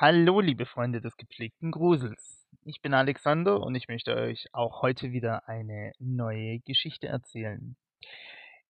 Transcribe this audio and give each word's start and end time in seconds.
Hallo, 0.00 0.38
liebe 0.38 0.64
Freunde 0.64 1.00
des 1.00 1.16
gepflegten 1.16 1.72
Grusels. 1.72 2.46
Ich 2.64 2.80
bin 2.80 2.94
Alexander 2.94 3.60
und 3.60 3.74
ich 3.74 3.88
möchte 3.88 4.14
euch 4.14 4.46
auch 4.52 4.80
heute 4.80 5.10
wieder 5.10 5.48
eine 5.48 5.90
neue 5.98 6.60
Geschichte 6.60 7.08
erzählen. 7.08 7.76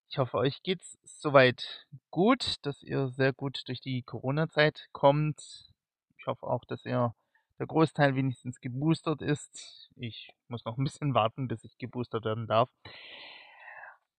Ich 0.09 0.17
hoffe, 0.17 0.39
euch 0.39 0.63
geht's 0.63 0.97
soweit 1.05 1.87
gut, 2.11 2.55
dass 2.63 2.83
ihr 2.83 3.11
sehr 3.11 3.35
gut 3.35 3.61
durch 3.67 3.83
die 3.83 4.03
Corona-Zeit 4.05 4.87
kommt. 4.93 5.69
Ich 6.17 6.27
hoffe 6.27 6.47
auch, 6.47 6.65
dass 6.65 6.87
ihr 6.87 7.15
der 7.59 7.67
Großteil 7.67 8.15
wenigstens 8.15 8.59
geboostert 8.63 9.21
ist. 9.21 9.91
Ich 9.97 10.31
muss 10.49 10.65
noch 10.65 10.79
ein 10.79 10.85
bisschen 10.85 11.13
warten, 11.13 11.47
bis 11.47 11.63
ich 11.63 11.77
geboostert 11.77 12.25
werden 12.25 12.47
darf. 12.47 12.71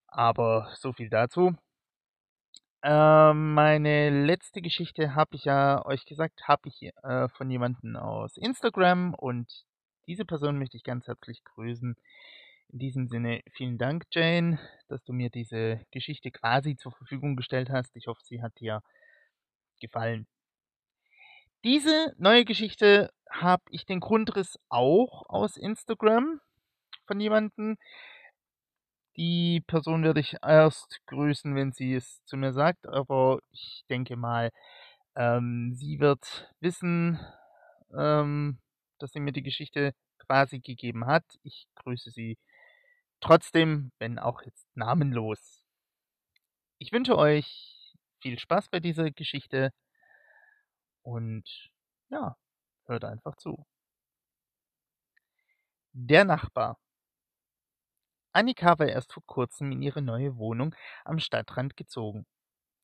Aber 0.06 0.70
so 0.76 0.94
viel 0.94 1.10
dazu. 1.10 1.56
Ähm, 2.82 3.54
meine 3.54 4.10
letzte 4.26 4.62
Geschichte 4.62 5.14
habe 5.14 5.36
ich 5.36 5.44
ja 5.44 5.86
euch 5.86 6.06
gesagt, 6.06 6.48
habe 6.48 6.70
ich 6.70 6.82
äh, 7.04 7.28
von 7.30 7.52
jemandem 7.52 7.98
aus 7.98 8.38
Instagram 8.38 9.14
und 9.16 9.66
diese 10.08 10.24
Person 10.24 10.58
möchte 10.58 10.78
ich 10.78 10.84
ganz 10.84 11.06
herzlich 11.08 11.44
grüßen. 11.44 11.98
In 12.70 12.80
diesem 12.80 13.08
Sinne 13.08 13.42
vielen 13.52 13.78
Dank, 13.78 14.06
Jane, 14.12 14.60
dass 14.88 15.04
du 15.04 15.12
mir 15.12 15.30
diese 15.30 15.82
Geschichte 15.92 16.32
quasi 16.32 16.78
zur 16.78 16.94
Verfügung 16.94 17.36
gestellt 17.36 17.70
hast. 17.70 17.94
Ich 17.98 18.08
hoffe, 18.08 18.22
sie 18.24 18.42
hat 18.42 18.58
dir 18.60 18.82
gefallen. 19.82 20.26
Diese 21.66 22.16
neue 22.18 22.46
Geschichte 22.46 23.12
habe 23.30 23.64
ich 23.72 23.86
den 23.86 24.00
Grundriss 24.00 24.58
auch 24.70 25.28
aus 25.28 25.58
Instagram 25.58 26.40
von 27.08 27.20
jemandem. 27.20 27.78
Die 29.20 29.60
Person 29.68 30.04
werde 30.06 30.22
ich 30.22 30.38
erst 30.42 31.02
grüßen, 31.08 31.54
wenn 31.54 31.74
sie 31.74 31.94
es 31.94 32.24
zu 32.24 32.38
mir 32.38 32.54
sagt, 32.54 32.88
aber 32.88 33.42
ich 33.52 33.84
denke 33.90 34.16
mal, 34.16 34.50
ähm, 35.16 35.74
sie 35.76 36.00
wird 36.00 36.50
wissen, 36.62 37.20
ähm, 37.94 38.60
dass 38.98 39.12
sie 39.12 39.20
mir 39.20 39.34
die 39.34 39.44
Geschichte 39.44 39.94
quasi 40.20 40.62
gegeben 40.62 41.06
hat. 41.06 41.26
Ich 41.44 41.68
grüße 41.76 42.12
sie 42.12 42.38
trotzdem, 43.20 43.92
wenn 44.00 44.20
auch 44.20 44.42
jetzt 44.44 44.66
namenlos. 44.76 45.66
Ich 46.78 46.94
wünsche 46.94 47.18
euch 47.18 47.94
viel 48.22 48.40
Spaß 48.40 48.70
bei 48.70 48.80
dieser 48.80 49.12
Geschichte 49.12 49.74
und 51.02 51.44
ja, 52.10 52.38
hört 52.86 53.04
einfach 53.04 53.36
zu. 53.36 53.66
Der 55.92 56.24
Nachbar. 56.24 56.78
Annika 58.32 58.78
war 58.78 58.88
erst 58.88 59.14
vor 59.14 59.24
kurzem 59.26 59.72
in 59.72 59.82
ihre 59.82 60.02
neue 60.02 60.38
Wohnung 60.38 60.76
am 61.04 61.20
Stadtrand 61.20 61.76
gezogen. 61.76 62.26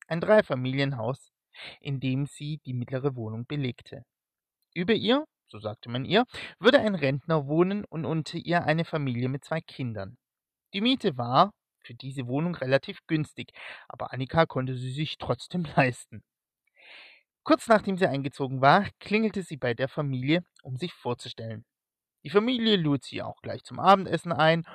Ein 0.07 0.21
Dreifamilienhaus, 0.21 1.31
in 1.79 1.99
dem 1.99 2.25
sie 2.25 2.59
die 2.65 2.73
mittlere 2.73 3.15
Wohnung 3.15 3.45
belegte. 3.45 4.03
Über 4.73 4.93
ihr, 4.93 5.25
so 5.47 5.59
sagte 5.59 5.89
man 5.89 6.05
ihr, 6.05 6.25
würde 6.59 6.79
ein 6.79 6.95
Rentner 6.95 7.47
wohnen 7.47 7.85
und 7.85 8.05
unter 8.05 8.37
ihr 8.37 8.63
eine 8.63 8.85
Familie 8.85 9.29
mit 9.29 9.45
zwei 9.45 9.61
Kindern. 9.61 10.17
Die 10.73 10.81
Miete 10.81 11.17
war 11.17 11.53
für 11.79 11.93
diese 11.93 12.27
Wohnung 12.27 12.55
relativ 12.55 12.99
günstig, 13.07 13.51
aber 13.87 14.11
Annika 14.11 14.45
konnte 14.45 14.75
sie 14.75 14.91
sich 14.91 15.17
trotzdem 15.17 15.63
leisten. 15.75 16.23
Kurz 17.43 17.67
nachdem 17.67 17.97
sie 17.97 18.07
eingezogen 18.07 18.61
war, 18.61 18.87
klingelte 18.99 19.43
sie 19.43 19.57
bei 19.57 19.75
der 19.75 19.87
Familie, 19.87 20.43
um 20.63 20.77
sich 20.77 20.93
vorzustellen. 20.93 21.63
Die 22.23 22.31
Familie 22.31 22.75
lud 22.75 23.03
sie 23.03 23.21
auch 23.21 23.39
gleich 23.43 23.63
zum 23.63 23.79
Abendessen 23.79 24.31
ein 24.31 24.65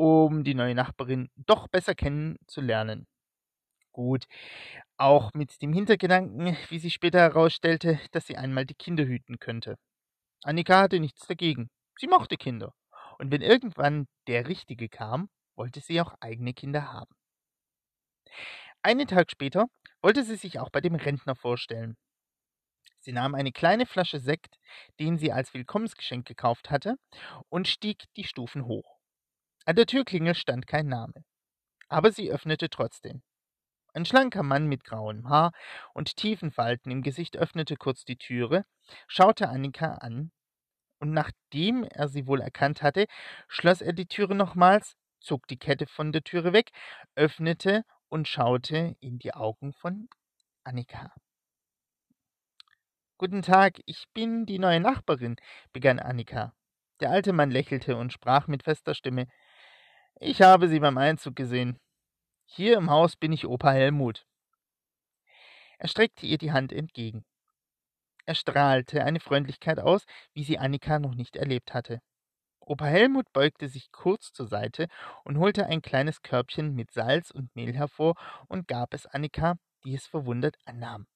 um 0.00 0.44
die 0.44 0.54
neue 0.54 0.74
Nachbarin 0.74 1.28
doch 1.36 1.68
besser 1.68 1.94
kennenzulernen. 1.94 3.06
Gut, 3.92 4.26
auch 4.96 5.32
mit 5.34 5.62
dem 5.62 5.72
Hintergedanken, 5.72 6.56
wie 6.70 6.78
sich 6.78 6.94
später 6.94 7.20
herausstellte, 7.20 8.00
dass 8.12 8.26
sie 8.26 8.36
einmal 8.36 8.66
die 8.66 8.74
Kinder 8.74 9.04
hüten 9.04 9.38
könnte. 9.38 9.76
Annika 10.44 10.82
hatte 10.82 11.00
nichts 11.00 11.26
dagegen. 11.26 11.70
Sie 11.98 12.08
mochte 12.08 12.36
Kinder. 12.36 12.74
Und 13.18 13.32
wenn 13.32 13.42
irgendwann 13.42 14.06
der 14.28 14.48
Richtige 14.48 14.88
kam, 14.88 15.28
wollte 15.56 15.80
sie 15.80 16.00
auch 16.00 16.14
eigene 16.20 16.54
Kinder 16.54 16.92
haben. 16.92 17.14
Einen 18.82 19.06
Tag 19.08 19.30
später 19.30 19.68
wollte 20.02 20.22
sie 20.22 20.36
sich 20.36 20.58
auch 20.58 20.68
bei 20.70 20.82
dem 20.82 20.94
Rentner 20.94 21.34
vorstellen. 21.34 21.96
Sie 23.00 23.12
nahm 23.12 23.34
eine 23.34 23.50
kleine 23.50 23.84
Flasche 23.84 24.20
Sekt, 24.20 24.60
den 25.00 25.18
sie 25.18 25.32
als 25.32 25.52
Willkommensgeschenk 25.54 26.24
gekauft 26.24 26.70
hatte, 26.70 26.96
und 27.48 27.68
stieg 27.68 28.04
die 28.16 28.24
Stufen 28.24 28.64
hoch. 28.64 28.99
An 29.70 29.76
der 29.76 29.86
Türklingel 29.86 30.34
stand 30.34 30.66
kein 30.66 30.88
Name. 30.88 31.24
Aber 31.88 32.10
sie 32.10 32.28
öffnete 32.28 32.70
trotzdem. 32.70 33.22
Ein 33.94 34.04
schlanker 34.04 34.42
Mann 34.42 34.66
mit 34.66 34.82
grauem 34.82 35.28
Haar 35.28 35.52
und 35.94 36.16
tiefen 36.16 36.50
Falten 36.50 36.90
im 36.90 37.02
Gesicht 37.02 37.36
öffnete 37.36 37.76
kurz 37.76 38.04
die 38.04 38.16
Türe, 38.16 38.64
schaute 39.06 39.48
Annika 39.48 39.94
an, 39.98 40.32
und 40.98 41.12
nachdem 41.12 41.84
er 41.84 42.08
sie 42.08 42.26
wohl 42.26 42.40
erkannt 42.40 42.82
hatte, 42.82 43.06
schloss 43.46 43.80
er 43.80 43.92
die 43.92 44.06
Türe 44.06 44.34
nochmals, 44.34 44.96
zog 45.20 45.46
die 45.46 45.56
Kette 45.56 45.86
von 45.86 46.10
der 46.10 46.24
Türe 46.24 46.52
weg, 46.52 46.72
öffnete 47.14 47.84
und 48.08 48.26
schaute 48.26 48.96
in 48.98 49.20
die 49.20 49.34
Augen 49.34 49.72
von 49.72 50.08
Annika. 50.64 51.14
Guten 53.18 53.42
Tag, 53.42 53.78
ich 53.86 54.06
bin 54.14 54.46
die 54.46 54.58
neue 54.58 54.80
Nachbarin, 54.80 55.36
begann 55.72 56.00
Annika. 56.00 56.56
Der 56.98 57.12
alte 57.12 57.32
Mann 57.32 57.52
lächelte 57.52 57.96
und 57.96 58.12
sprach 58.12 58.48
mit 58.48 58.64
fester 58.64 58.94
Stimme 58.94 59.28
ich 60.20 60.42
habe 60.42 60.68
Sie 60.68 60.80
beim 60.80 60.98
Einzug 60.98 61.34
gesehen. 61.34 61.78
Hier 62.44 62.76
im 62.76 62.90
Haus 62.90 63.16
bin 63.16 63.32
ich 63.32 63.46
Opa 63.46 63.72
Helmut. 63.72 64.26
Er 65.78 65.88
streckte 65.88 66.26
ihr 66.26 66.36
die 66.36 66.52
Hand 66.52 66.72
entgegen. 66.72 67.24
Er 68.26 68.34
strahlte 68.34 69.02
eine 69.02 69.18
Freundlichkeit 69.18 69.80
aus, 69.80 70.04
wie 70.34 70.44
sie 70.44 70.58
Annika 70.58 70.98
noch 70.98 71.14
nicht 71.14 71.36
erlebt 71.36 71.72
hatte. 71.72 72.00
Opa 72.60 72.84
Helmut 72.84 73.32
beugte 73.32 73.68
sich 73.68 73.90
kurz 73.90 74.32
zur 74.32 74.46
Seite 74.46 74.88
und 75.24 75.38
holte 75.38 75.66
ein 75.66 75.80
kleines 75.80 76.22
Körbchen 76.22 76.74
mit 76.74 76.92
Salz 76.92 77.30
und 77.30 77.54
Mehl 77.56 77.74
hervor 77.74 78.14
und 78.46 78.68
gab 78.68 78.94
es 78.94 79.06
Annika, 79.06 79.56
die 79.84 79.94
es 79.94 80.06
verwundert 80.06 80.56
annahm. 80.66 81.06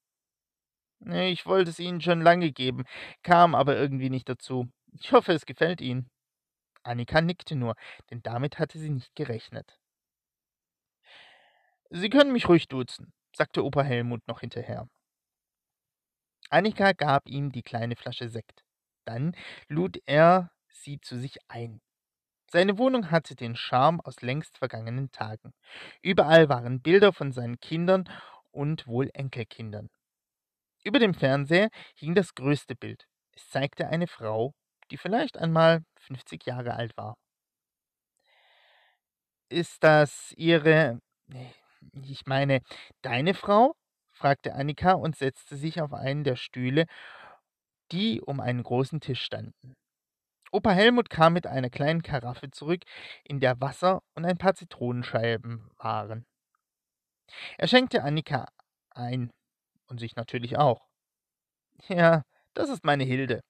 Ich 1.00 1.44
wollte 1.44 1.71
es 1.71 1.78
Ihnen 1.78 2.00
schon 2.00 2.22
lange 2.22 2.50
geben, 2.50 2.84
kam 3.22 3.54
aber 3.54 3.76
irgendwie 3.76 4.09
nicht 4.09 4.28
dazu. 4.28 4.69
Ich 4.92 5.12
hoffe, 5.12 5.32
es 5.32 5.44
gefällt 5.44 5.81
Ihnen. 5.82 6.10
Annika 6.84 7.21
nickte 7.21 7.56
nur, 7.56 7.75
denn 8.11 8.22
damit 8.22 8.59
hatte 8.59 8.78
sie 8.78 8.91
nicht 8.91 9.15
gerechnet. 9.15 9.78
Sie 11.91 12.11
können 12.11 12.33
mich 12.33 12.49
ruhig 12.49 12.69
duzen, 12.69 13.12
sagte 13.37 13.65
Opa 13.65 13.83
Helmut 13.83 14.27
noch 14.27 14.41
hinterher. 14.41 14.89
Annika 16.50 16.93
gab 16.93 17.28
ihm 17.28 17.50
die 17.53 17.62
kleine 17.62 17.97
Flasche 17.97 18.28
Sekt. 18.28 18.65
Dann 19.05 19.37
lud 19.69 20.00
er 20.06 20.50
sie 20.69 21.00
zu 21.00 21.19
sich 21.19 21.39
ein. 21.49 21.81
Seine 22.50 22.78
Wohnung 22.78 23.11
hatte 23.11 23.34
den 23.34 23.56
Charme 23.56 24.01
aus 24.01 24.22
längst 24.22 24.59
vergangenen 24.59 25.11
Tagen. 25.11 25.53
Überall 26.03 26.49
waren 26.49 26.81
Bilder 26.81 27.12
von 27.12 27.33
seinen 27.33 27.59
Kindern 27.59 28.09
und 28.53 28.87
wohl 28.87 29.11
Enkelkindern. 29.12 29.91
Über 30.84 30.99
dem 30.99 31.15
Fernseher 31.15 31.71
hing 31.97 32.15
das 32.15 32.34
größte 32.34 32.77
Bild. 32.77 33.09
Es 33.33 33.49
zeigte 33.49 33.89
eine 33.89 34.06
Frau, 34.06 34.55
die 34.94 34.99
vielleicht 34.99 35.37
einmal 35.38 35.82
50 35.99 36.47
Jahre 36.47 36.75
alt 36.75 36.97
war. 36.97 37.16
Ist 39.49 39.82
das 39.82 40.32
Ihre, 40.37 41.00
ich 42.05 42.27
meine, 42.27 42.60
deine 43.03 43.34
Frau? 43.34 43.75
fragte 44.12 44.54
Annika 44.54 44.93
und 44.93 45.16
setzte 45.16 45.56
sich 45.56 45.81
auf 45.81 45.93
einen 45.93 46.22
der 46.22 46.37
Stühle, 46.37 46.87
die 47.91 48.21
um 48.21 48.39
einen 48.39 48.63
großen 48.63 49.01
Tisch 49.01 49.21
standen. 49.21 49.74
Opa 50.53 50.71
Helmut 50.71 51.10
kam 51.10 51.33
mit 51.33 51.48
einer 51.48 51.71
kleinen 51.71 52.03
Karaffe 52.03 52.53
zurück, 52.53 52.83
in 53.24 53.41
der 53.41 53.60
Wasser 53.60 54.01
und 54.15 54.24
ein 54.24 54.39
paar 54.39 54.54
Zitronenscheiben 54.54 55.69
waren. 55.77 56.24
Er 57.59 57.66
schenkte 57.66 58.04
Annika 58.04 58.47
ein 58.91 59.33
und 59.89 59.98
sich 59.98 60.15
natürlich 60.15 60.57
auch. 60.57 60.86
Ja, 61.89 62.22
das 62.54 62.69
ist 62.69 62.84
meine 62.84 63.03
Hilde. 63.03 63.42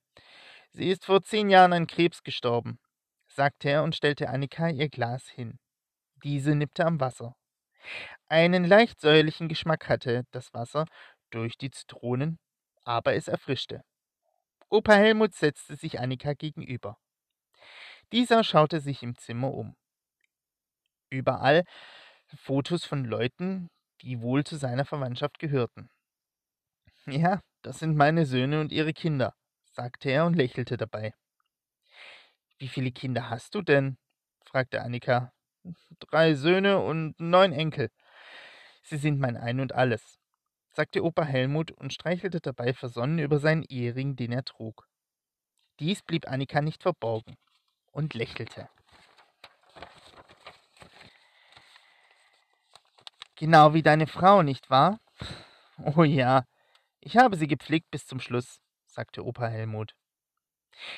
Sie 0.77 0.91
ist 0.91 1.05
vor 1.05 1.23
zehn 1.23 1.51
Jahren 1.51 1.73
an 1.73 1.87
Krebs 1.87 2.25
gestorben, 2.25 2.81
sagte 3.29 3.71
er 3.71 3.85
und 3.85 3.95
stellte 3.95 4.29
Annika 4.29 4.69
ihr 4.69 4.89
Glas 4.89 5.29
hin. 5.29 5.61
Diese 6.25 6.57
nippte 6.57 6.85
am 6.85 6.99
Wasser. 6.99 7.37
Einen 8.27 8.65
leicht 8.65 9.01
säuerlichen 9.01 9.49
Geschmack 9.49 9.89
hatte 9.89 10.25
das 10.33 10.53
Wasser 10.53 10.87
durch 11.31 11.57
die 11.57 11.71
Zitronen, 11.71 12.41
aber 12.83 13.15
es 13.15 13.29
erfrischte. 13.29 13.83
Opa 14.69 14.95
Helmut 14.95 15.35
setzte 15.35 15.77
sich 15.77 16.01
Annika 16.01 16.35
gegenüber. 16.35 16.99
Dieser 18.11 18.43
schaute 18.43 18.81
sich 18.81 19.05
im 19.05 19.17
Zimmer 19.17 19.55
um. 19.55 19.77
Überall 21.09 21.63
Fotos 22.35 22.85
von 22.85 23.05
Leuten, 23.05 23.71
die 24.03 24.21
wohl 24.21 24.43
zu 24.43 24.57
seiner 24.57 24.85
Verwandtschaft 24.85 25.39
gehörten. 25.39 25.89
Ja, 27.07 27.43
das 27.63 27.79
sind 27.79 27.97
meine 27.97 28.27
Söhne 28.27 28.61
und 28.61 28.73
ihre 28.73 28.93
Kinder, 28.93 29.35
sagte 29.75 30.11
er 30.11 30.25
und 30.25 30.35
lächelte 30.35 30.77
dabei. 30.77 31.15
Wie 32.59 32.69
viele 32.69 32.93
Kinder 32.93 33.29
hast 33.31 33.55
du 33.55 33.63
denn? 33.63 33.99
fragte 34.45 34.81
Annika. 34.83 35.33
Drei 35.99 36.35
Söhne 36.35 36.79
und 36.79 37.19
neun 37.19 37.53
Enkel. 37.53 37.91
Sie 38.83 38.97
sind 38.97 39.19
mein 39.19 39.37
Ein 39.37 39.61
und 39.61 39.75
alles. 39.75 40.19
sagte 40.71 41.03
Opa 41.03 41.25
Helmut 41.25 41.73
und 41.73 41.93
streichelte 41.93 42.41
dabei 42.41 42.75
versonnen 42.75 43.19
über 43.19 43.39
seinen 43.39 43.65
Ehering, 43.65 44.17
den 44.17 44.33
er 44.33 44.45
trug. 44.45 44.89
Dies 45.81 46.03
blieb 46.03 46.29
Annika 46.29 46.61
nicht 46.61 46.83
verborgen 46.83 47.37
und 47.91 48.15
lächelte. 48.15 48.69
Genau 53.37 53.75
wie 53.75 53.83
deine 53.83 54.07
Frau, 54.07 54.43
nicht 54.43 54.71
wahr? 54.71 55.01
Oh 55.97 56.05
ja, 56.05 56.45
ich 57.01 57.17
habe 57.17 57.37
sie 57.37 57.49
gepflegt 57.49 57.91
bis 57.91 58.07
zum 58.07 58.21
Schluss, 58.21 58.61
sagte 58.95 59.25
Opa 59.25 59.47
Helmut. 59.49 59.95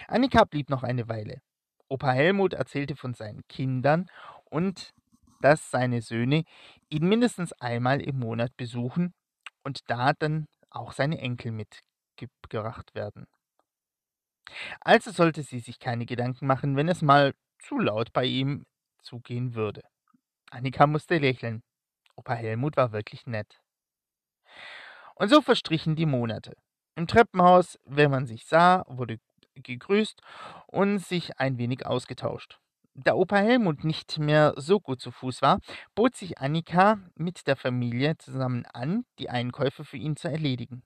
Annika 0.09 0.45
blieb 0.45 0.71
noch 0.71 0.83
eine 0.83 1.09
Weile. 1.09 1.41
Opa 1.89 2.13
Helmut 2.13 2.55
erzählte 2.55 2.97
von 2.97 3.15
seinen 3.15 3.47
Kindern 3.49 4.07
und 4.45 4.95
dass 5.41 5.71
seine 5.71 6.03
Söhne 6.03 6.45
ihn 6.89 7.09
mindestens 7.09 7.53
einmal 7.55 8.01
im 8.01 8.19
Monat 8.19 8.57
besuchen 8.57 9.15
und 9.63 9.81
da 9.91 10.13
dann 10.13 10.47
auch 10.71 10.93
seine 10.93 11.19
Enkel 11.19 11.53
mitgebracht 11.53 12.95
werden. 12.95 13.27
Also 14.81 15.11
sollte 15.11 15.43
sie 15.43 15.59
sich 15.59 15.79
keine 15.79 16.07
Gedanken 16.07 16.47
machen, 16.47 16.77
wenn 16.77 16.89
es 16.89 17.03
mal 17.03 17.35
zu 17.59 17.79
laut 17.79 18.13
bei 18.13 18.25
ihm 18.25 18.65
zugehen 19.03 19.55
würde. 19.55 19.83
Annika 20.51 20.87
musste 20.87 21.19
lächeln. 21.19 21.63
Opa 22.15 22.35
Helmut 22.35 22.77
war 22.77 22.93
wirklich 22.93 23.27
nett. 23.27 23.61
Und 25.17 25.29
so 25.29 25.43
verstrichen 25.43 25.97
die 25.97 26.07
Monate. 26.07 26.57
Im 26.97 27.07
Treppenhaus, 27.07 27.79
wenn 27.85 28.11
man 28.11 28.27
sich 28.27 28.47
sah, 28.47 28.85
wurde 28.89 29.21
gegrüßt 29.55 30.23
und 30.67 30.99
sich 30.99 31.39
ein 31.39 31.59
wenig 31.59 31.85
ausgetauscht. 31.85 32.59
Da 32.95 33.13
Opa 33.13 33.37
Helmut 33.37 33.85
nicht 33.85 34.19
mehr 34.19 34.55
so 34.57 34.81
gut 34.81 35.03
zu 35.03 35.11
Fuß 35.11 35.43
war, 35.43 35.61
bot 35.95 36.17
sich 36.17 36.39
Annika 36.39 36.99
mit 37.15 37.47
der 37.47 37.57
Familie 37.57 38.17
zusammen 38.17 38.65
an, 38.73 39.05
die 39.19 39.29
Einkäufe 39.29 39.85
für 39.85 39.99
ihn 39.99 40.17
zu 40.17 40.29
erledigen. 40.29 40.83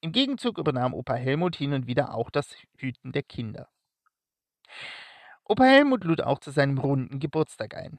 Im 0.00 0.12
Gegenzug 0.12 0.56
übernahm 0.56 0.94
Opa 0.94 1.12
Helmut 1.12 1.56
hin 1.56 1.74
und 1.74 1.86
wieder 1.86 2.14
auch 2.14 2.30
das 2.30 2.56
Hüten 2.78 3.12
der 3.12 3.22
Kinder. 3.22 3.68
Opa 5.44 5.64
Helmut 5.64 6.04
lud 6.04 6.22
auch 6.22 6.38
zu 6.38 6.52
seinem 6.52 6.78
runden 6.78 7.20
Geburtstag 7.20 7.74
ein. 7.76 7.98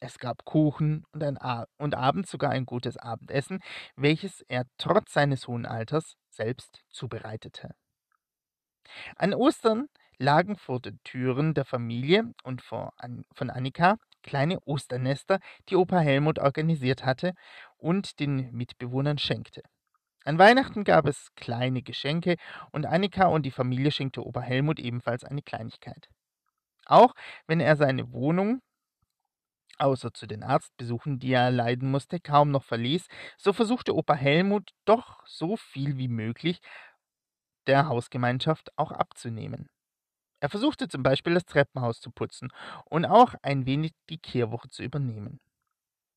Es 0.00 0.18
gab 0.18 0.44
Kuchen 0.44 1.04
und, 1.12 1.22
ein 1.22 1.38
und 1.78 1.94
abends 1.94 2.30
sogar 2.30 2.50
ein 2.50 2.66
gutes 2.66 2.96
Abendessen, 2.96 3.60
welches 3.96 4.42
er 4.42 4.64
trotz 4.78 5.12
seines 5.12 5.48
hohen 5.48 5.66
Alters 5.66 6.16
selbst 6.28 6.82
zubereitete. 6.90 7.74
An 9.16 9.32
Ostern 9.34 9.88
lagen 10.18 10.56
vor 10.56 10.80
den 10.80 11.00
Türen 11.04 11.54
der 11.54 11.64
Familie 11.64 12.32
und 12.42 12.62
von 12.62 13.50
Annika 13.50 13.96
kleine 14.22 14.58
Osternester, 14.66 15.38
die 15.68 15.76
Opa 15.76 15.98
Helmut 15.98 16.38
organisiert 16.38 17.04
hatte 17.04 17.34
und 17.76 18.18
den 18.20 18.50
Mitbewohnern 18.52 19.18
schenkte. 19.18 19.62
An 20.24 20.38
Weihnachten 20.38 20.84
gab 20.84 21.06
es 21.06 21.28
kleine 21.36 21.82
Geschenke 21.82 22.36
und 22.72 22.86
Annika 22.86 23.26
und 23.26 23.44
die 23.44 23.50
Familie 23.50 23.90
schenkte 23.90 24.24
Opa 24.24 24.40
Helmut 24.40 24.78
ebenfalls 24.78 25.22
eine 25.24 25.42
Kleinigkeit. 25.42 26.08
Auch 26.86 27.14
wenn 27.46 27.60
er 27.60 27.76
seine 27.76 28.12
Wohnung, 28.12 28.60
außer 29.78 30.12
zu 30.12 30.26
den 30.26 30.42
Arztbesuchen, 30.42 31.18
die 31.18 31.32
er 31.32 31.50
leiden 31.50 31.90
musste, 31.90 32.20
kaum 32.20 32.50
noch 32.50 32.64
verließ, 32.64 33.06
so 33.38 33.52
versuchte 33.52 33.94
Opa 33.94 34.14
Helmut 34.14 34.70
doch 34.84 35.26
so 35.26 35.56
viel 35.56 35.96
wie 35.98 36.08
möglich 36.08 36.60
der 37.66 37.88
Hausgemeinschaft 37.88 38.70
auch 38.76 38.92
abzunehmen. 38.92 39.68
Er 40.40 40.50
versuchte 40.50 40.88
zum 40.88 41.02
Beispiel 41.02 41.34
das 41.34 41.46
Treppenhaus 41.46 42.00
zu 42.00 42.10
putzen 42.10 42.50
und 42.84 43.06
auch 43.06 43.34
ein 43.42 43.66
wenig 43.66 43.92
die 44.10 44.18
Kehrwoche 44.18 44.68
zu 44.68 44.82
übernehmen. 44.82 45.40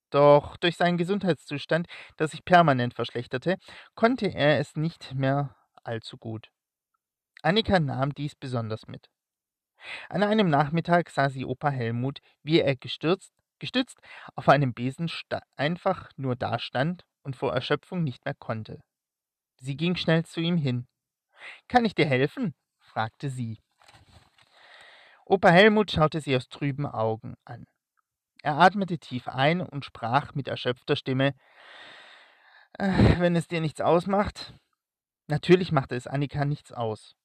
Doch 0.10 0.58
durch 0.58 0.78
seinen 0.78 0.98
Gesundheitszustand, 0.98 1.88
der 2.20 2.28
sich 2.28 2.46
permanent 2.46 2.94
verschlechterte, 2.94 3.58
konnte 3.96 4.28
er 4.28 4.60
es 4.60 4.76
nicht 4.76 5.14
mehr 5.14 5.56
allzu 5.84 6.18
gut. 6.18 6.50
Annika 7.42 7.80
nahm 7.80 8.14
dies 8.14 8.36
besonders 8.36 8.88
mit. 8.88 9.10
An 10.10 10.24
einem 10.24 10.50
Nachmittag 10.50 11.10
sah 11.10 11.30
sie 11.30 11.46
Opa 11.46 11.70
Helmut, 11.70 12.20
wie 12.44 12.60
er 12.60 12.76
gestürzt, 12.76 13.32
gestützt 13.60 14.00
auf 14.36 14.50
einem 14.50 14.74
Besen 14.74 15.10
einfach 15.56 16.10
nur 16.16 16.36
dastand 16.36 17.06
und 17.24 17.36
vor 17.36 17.54
Erschöpfung 17.54 18.04
nicht 18.04 18.26
mehr 18.26 18.36
konnte. 18.36 18.82
Sie 19.60 19.76
ging 19.76 19.96
schnell 19.96 20.24
zu 20.26 20.40
ihm 20.40 20.58
hin. 20.58 20.88
Kann 21.68 21.86
ich 21.86 21.96
dir 21.96 22.06
helfen? 22.06 22.56
fragte 22.80 23.30
sie. 23.30 23.60
Opa 25.26 25.50
Helmut 25.50 25.92
schaute 25.92 26.22
sie 26.22 26.36
aus 26.36 26.48
trüben 26.48 26.86
Augen 26.86 27.36
an. 27.44 27.66
Er 28.44 28.58
atmete 28.58 28.98
tief 28.98 29.28
ein 29.28 29.62
und 29.62 29.84
sprach 29.84 30.34
mit 30.36 30.48
erschöpfter 30.48 30.96
Stimme 30.96 31.34
Wenn 32.78 33.36
es 33.36 33.48
dir 33.48 33.60
nichts 33.60 33.82
ausmacht. 33.82 34.54
Natürlich 35.28 35.72
machte 35.72 35.96
es 35.96 36.08
Annika 36.08 36.46
nichts 36.46 36.72
aus. 36.72 37.16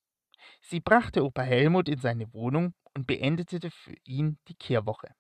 Sie 0.61 0.81
brachte 0.81 1.25
Opa 1.25 1.43
Helmut 1.43 1.89
in 1.89 2.01
seine 2.01 2.33
Wohnung 2.33 2.75
und 2.95 3.07
beendete 3.07 3.71
für 3.71 3.95
ihn 4.05 4.39
die 4.49 4.57
Kehrwoche. 4.57 5.15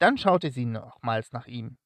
Dann 0.00 0.16
schaute 0.16 0.50
sie 0.50 0.64
nochmals 0.64 1.30
nach 1.32 1.46
ihm. 1.46 1.76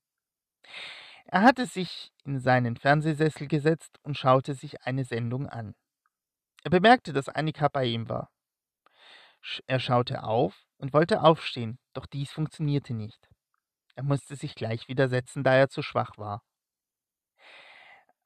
Er 1.26 1.42
hatte 1.42 1.66
sich 1.66 2.12
in 2.24 2.38
seinen 2.38 2.76
Fernsehsessel 2.76 3.48
gesetzt 3.48 3.98
und 4.02 4.16
schaute 4.16 4.54
sich 4.54 4.82
eine 4.82 5.04
Sendung 5.04 5.48
an. 5.48 5.74
Er 6.62 6.70
bemerkte, 6.70 7.12
dass 7.12 7.28
Annika 7.28 7.68
bei 7.68 7.84
ihm 7.86 8.08
war. 8.08 8.30
Er 9.66 9.80
schaute 9.80 10.22
auf 10.22 10.64
und 10.78 10.92
wollte 10.92 11.22
aufstehen, 11.22 11.78
doch 11.92 12.06
dies 12.06 12.30
funktionierte 12.30 12.94
nicht. 12.94 13.28
Er 13.96 14.04
musste 14.04 14.36
sich 14.36 14.54
gleich 14.54 14.86
wieder 14.86 15.08
setzen, 15.08 15.42
da 15.42 15.54
er 15.54 15.68
zu 15.68 15.82
schwach 15.82 16.16
war. 16.16 16.42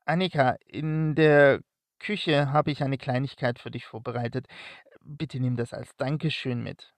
Annika, 0.05 0.57
in 0.67 1.15
der 1.15 1.61
Küche 1.99 2.53
habe 2.53 2.71
ich 2.71 2.83
eine 2.83 2.99
Kleinigkeit 2.99 3.59
für 3.59 3.71
dich 3.71 3.87
vorbereitet. 3.87 4.47
Bitte 5.01 5.41
nimm 5.41 5.57
das 5.57 5.73
als 5.73 5.97
Dankeschön 5.97 6.63
mit, 6.63 6.95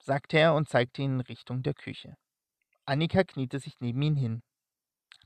sagte 0.00 0.38
er 0.38 0.54
und 0.54 0.68
zeigte 0.68 1.02
in 1.02 1.20
Richtung 1.20 1.62
der 1.62 1.74
Küche. 1.74 2.16
Annika 2.84 3.24
kniete 3.24 3.58
sich 3.58 3.80
neben 3.80 4.02
ihn 4.02 4.16
hin. 4.16 4.42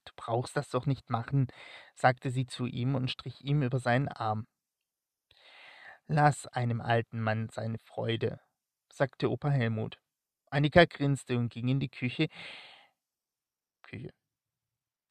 Du 0.05 0.13
brauchst 0.15 0.57
das 0.57 0.69
doch 0.69 0.87
nicht 0.87 1.11
machen, 1.11 1.49
sagte 1.95 2.31
sie 2.31 2.47
zu 2.47 2.67
ihm 2.67 2.95
und 2.95 3.11
strich 3.11 3.43
ihm 3.43 3.63
über 3.63 3.79
seinen 3.79 4.09
Arm. 4.09 4.47
Lass 6.07 6.47
einem 6.47 6.81
alten 6.81 7.21
Mann 7.21 7.49
seine 7.49 7.79
Freude, 7.79 8.41
sagte 8.93 9.31
Opa 9.31 9.49
Helmut. 9.49 10.01
Annika 10.51 10.85
grinste 10.85 11.37
und 11.37 11.49
ging 11.53 11.69
in 11.69 11.81
die 11.81 11.89
Küche. 11.89 12.29
Küche. 13.83 14.13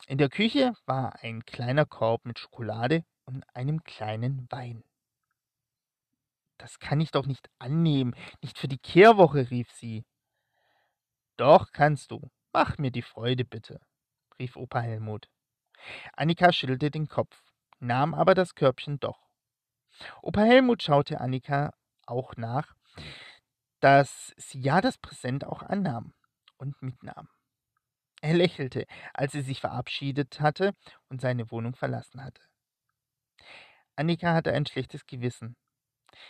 In 0.08 0.18
der 0.18 0.30
Küche 0.30 0.74
war 0.86 1.22
ein 1.22 1.46
kleiner 1.46 1.86
Korb 1.86 2.26
mit 2.26 2.40
Schokolade 2.40 3.04
und 3.26 3.44
einem 3.56 3.84
kleinen 3.84 4.48
Wein. 4.52 4.84
Das 6.58 6.80
kann 6.80 7.02
ich 7.02 7.12
doch 7.12 7.26
nicht 7.26 7.50
annehmen, 7.60 8.16
nicht 8.42 8.58
für 8.58 8.68
die 8.68 8.78
Kehrwoche, 8.78 9.50
rief 9.50 9.70
sie. 9.72 10.06
Doch 11.38 11.72
kannst 11.74 12.12
du. 12.12 12.30
Mach 12.58 12.78
mir 12.78 12.90
die 12.90 13.02
Freude 13.02 13.44
bitte, 13.44 13.82
rief 14.40 14.56
Opa 14.56 14.80
Helmut. 14.80 15.28
Annika 16.14 16.54
schüttelte 16.54 16.90
den 16.90 17.10
Kopf, 17.10 17.38
nahm 17.80 18.14
aber 18.14 18.34
das 18.34 18.56
Körbchen 18.56 18.98
doch. 18.98 19.28
Opa 20.22 20.40
Helmut 20.40 20.82
schaute 20.82 21.20
Annika 21.20 21.74
auch 22.06 22.38
nach, 22.38 22.74
dass 23.82 24.34
sie 24.38 24.62
ja 24.62 24.80
das 24.80 24.98
Präsent 24.98 25.44
auch 25.44 25.64
annahm 25.64 26.14
und 26.56 26.82
mitnahm. 26.82 27.28
Er 28.22 28.36
lächelte, 28.36 28.86
als 29.14 29.34
sie 29.34 29.42
sich 29.42 29.60
verabschiedet 29.60 30.40
hatte 30.40 30.72
und 31.10 31.20
seine 31.20 31.52
Wohnung 31.52 31.76
verlassen 31.76 32.24
hatte. 32.24 32.42
Annika 33.98 34.34
hatte 34.34 34.54
ein 34.54 34.66
schlechtes 34.66 35.06
Gewissen. 35.06 35.58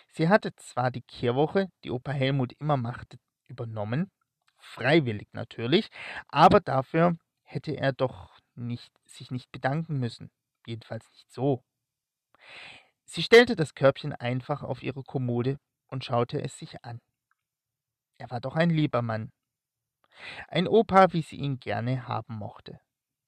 Sie 0.08 0.28
hatte 0.28 0.56
zwar 0.56 0.90
die 0.90 1.04
Kehrwoche, 1.04 1.70
die 1.84 1.92
Opa 1.92 2.14
Helmut 2.14 2.54
immer 2.54 2.78
machte, 2.78 3.20
übernommen, 3.48 4.10
freiwillig 4.66 5.30
natürlich, 5.34 5.90
aber 6.28 6.60
dafür 6.60 7.18
hätte 7.44 7.72
er 7.74 7.94
doch 7.94 8.38
nicht, 8.56 8.92
sich 9.06 9.32
nicht 9.32 9.52
bedanken 9.52 10.00
müssen, 10.00 10.32
jedenfalls 10.66 11.10
nicht 11.12 11.32
so. 11.32 11.64
Sie 13.06 13.22
stellte 13.22 13.56
das 13.56 13.76
Körbchen 13.76 14.14
einfach 14.14 14.64
auf 14.64 14.82
ihre 14.82 15.04
Kommode 15.04 15.60
und 15.88 16.04
schaute 16.04 16.42
es 16.42 16.58
sich 16.58 16.84
an. 16.84 17.00
Er 18.18 18.32
war 18.32 18.42
doch 18.42 18.56
ein 18.56 18.70
lieber 18.70 19.02
Mann. 19.02 19.32
Ein 20.48 20.68
Opa, 20.68 21.14
wie 21.14 21.22
sie 21.22 21.36
ihn 21.36 21.60
gerne 21.60 22.08
haben 22.08 22.36
mochte. 22.36 22.80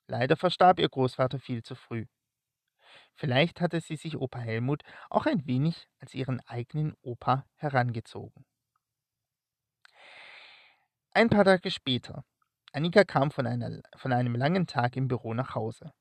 Leider 0.08 0.38
verstarb 0.38 0.80
ihr 0.80 0.90
Großvater 0.90 1.40
viel 1.40 1.62
zu 1.64 1.76
früh. 1.76 2.06
Vielleicht 3.14 3.62
hatte 3.62 3.82
sie 3.82 3.98
sich 3.98 4.18
Opa 4.18 4.40
Helmut 4.40 4.84
auch 5.10 5.26
ein 5.26 5.46
wenig 5.46 5.88
als 6.00 6.14
ihren 6.14 6.40
eigenen 6.42 6.94
Opa 7.02 7.46
herangezogen. 7.56 8.46
Ein 11.18 11.32
paar 11.32 11.46
Tage 11.46 11.72
später. 11.72 12.24
Annika 12.74 13.04
kam 13.04 13.32
von, 13.32 13.48
einer, 13.48 13.82
von 13.96 14.14
einem 14.14 14.36
langen 14.36 14.68
Tag 14.68 14.96
im 14.96 15.08
Büro 15.08 15.34
nach 15.34 15.56
Hause. 15.56 15.92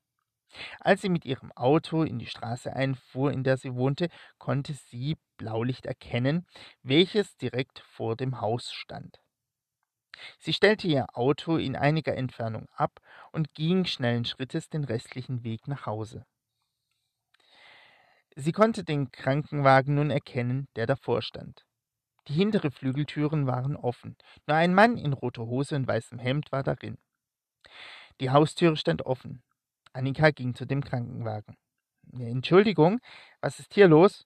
Als 0.79 1.01
sie 1.01 1.09
mit 1.09 1.25
ihrem 1.25 1.51
Auto 1.53 2.03
in 2.03 2.19
die 2.19 2.27
Straße 2.27 2.71
einfuhr, 2.71 3.31
in 3.31 3.43
der 3.43 3.57
sie 3.57 3.73
wohnte, 3.73 4.09
konnte 4.37 4.75
sie 4.75 5.17
Blaulicht 5.37 5.87
erkennen, 5.87 6.45
welches 6.83 7.35
direkt 7.35 7.79
vor 7.79 8.15
dem 8.15 8.41
Haus 8.41 8.71
stand. 8.71 9.19
Sie 10.37 10.53
stellte 10.53 10.87
ihr 10.87 11.07
Auto 11.17 11.57
in 11.57 11.75
einiger 11.75 12.15
Entfernung 12.15 12.67
ab 12.75 12.99
und 13.31 13.55
ging 13.55 13.85
schnellen 13.85 14.25
Schrittes 14.25 14.69
den 14.69 14.83
restlichen 14.83 15.43
Weg 15.43 15.67
nach 15.67 15.87
Hause. 15.87 16.27
Sie 18.35 18.51
konnte 18.51 18.83
den 18.83 19.09
Krankenwagen 19.11 19.95
nun 19.95 20.11
erkennen, 20.11 20.67
der 20.75 20.85
davor 20.85 21.23
stand. 21.23 21.66
Die 22.27 22.33
hintere 22.33 22.71
Flügeltüren 22.71 23.47
waren 23.47 23.75
offen. 23.75 24.17
Nur 24.47 24.57
ein 24.57 24.73
Mann 24.73 24.97
in 24.97 25.13
roter 25.13 25.45
Hose 25.45 25.75
und 25.75 25.87
weißem 25.87 26.19
Hemd 26.19 26.51
war 26.51 26.63
darin. 26.63 26.97
Die 28.19 28.31
Haustüre 28.31 28.75
stand 28.75 29.05
offen. 29.05 29.43
Annika 29.93 30.31
ging 30.31 30.53
zu 30.53 30.65
dem 30.65 30.83
Krankenwagen. 30.83 31.55
Entschuldigung, 32.13 32.99
was 33.41 33.59
ist 33.59 33.73
hier 33.73 33.87
los? 33.87 34.25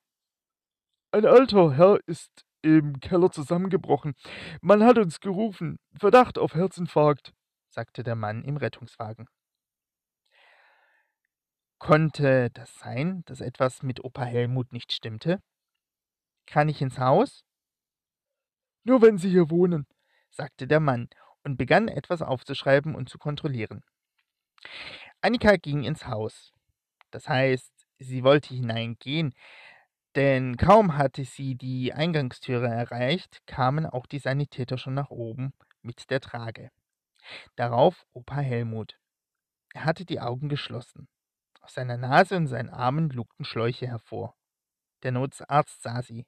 Ein 1.11 1.25
alter 1.25 1.75
Herr 1.75 1.99
ist 2.07 2.45
im 2.61 2.99
Keller 2.99 3.31
zusammengebrochen. 3.31 4.13
Man 4.61 4.83
hat 4.83 4.97
uns 4.97 5.19
gerufen. 5.19 5.77
Verdacht 5.99 6.37
auf 6.37 6.55
Herzinfarkt, 6.55 7.33
sagte 7.69 8.03
der 8.03 8.15
Mann 8.15 8.43
im 8.43 8.57
Rettungswagen. 8.57 9.27
Konnte 11.79 12.49
das 12.51 12.73
sein, 12.75 13.23
dass 13.25 13.41
etwas 13.41 13.81
mit 13.81 14.03
Opa 14.03 14.23
Helmut 14.23 14.71
nicht 14.71 14.91
stimmte? 14.91 15.41
Kann 16.45 16.69
ich 16.69 16.81
ins 16.81 16.99
Haus? 16.99 17.43
Nur 18.83 19.01
wenn 19.01 19.17
Sie 19.17 19.29
hier 19.29 19.49
wohnen, 19.49 19.85
sagte 20.29 20.67
der 20.67 20.79
Mann 20.79 21.09
und 21.43 21.57
begann 21.57 21.87
etwas 21.87 22.21
aufzuschreiben 22.21 22.95
und 22.95 23.09
zu 23.09 23.17
kontrollieren. 23.17 23.83
Annika 25.21 25.55
ging 25.57 25.83
ins 25.83 26.07
Haus. 26.07 26.53
Das 27.11 27.27
heißt, 27.27 27.73
sie 27.99 28.23
wollte 28.23 28.53
hineingehen, 28.53 29.33
denn 30.15 30.57
kaum 30.57 30.97
hatte 30.97 31.23
sie 31.25 31.55
die 31.55 31.93
Eingangstüre 31.93 32.67
erreicht, 32.67 33.45
kamen 33.45 33.85
auch 33.85 34.05
die 34.05 34.19
Sanitäter 34.19 34.77
schon 34.77 34.93
nach 34.93 35.09
oben 35.09 35.53
mit 35.81 36.09
der 36.09 36.19
Trage. 36.19 36.71
Darauf 37.55 38.05
Opa 38.13 38.37
Helmut. 38.37 38.97
Er 39.73 39.85
hatte 39.85 40.05
die 40.05 40.19
Augen 40.19 40.49
geschlossen. 40.49 41.07
Aus 41.61 41.75
seiner 41.75 41.97
Nase 41.97 42.35
und 42.35 42.47
seinen 42.47 42.69
Armen 42.69 43.09
lugten 43.09 43.45
Schläuche 43.45 43.87
hervor. 43.87 44.35
Der 45.03 45.11
Notarzt 45.11 45.81
sah 45.81 46.01
sie. 46.01 46.25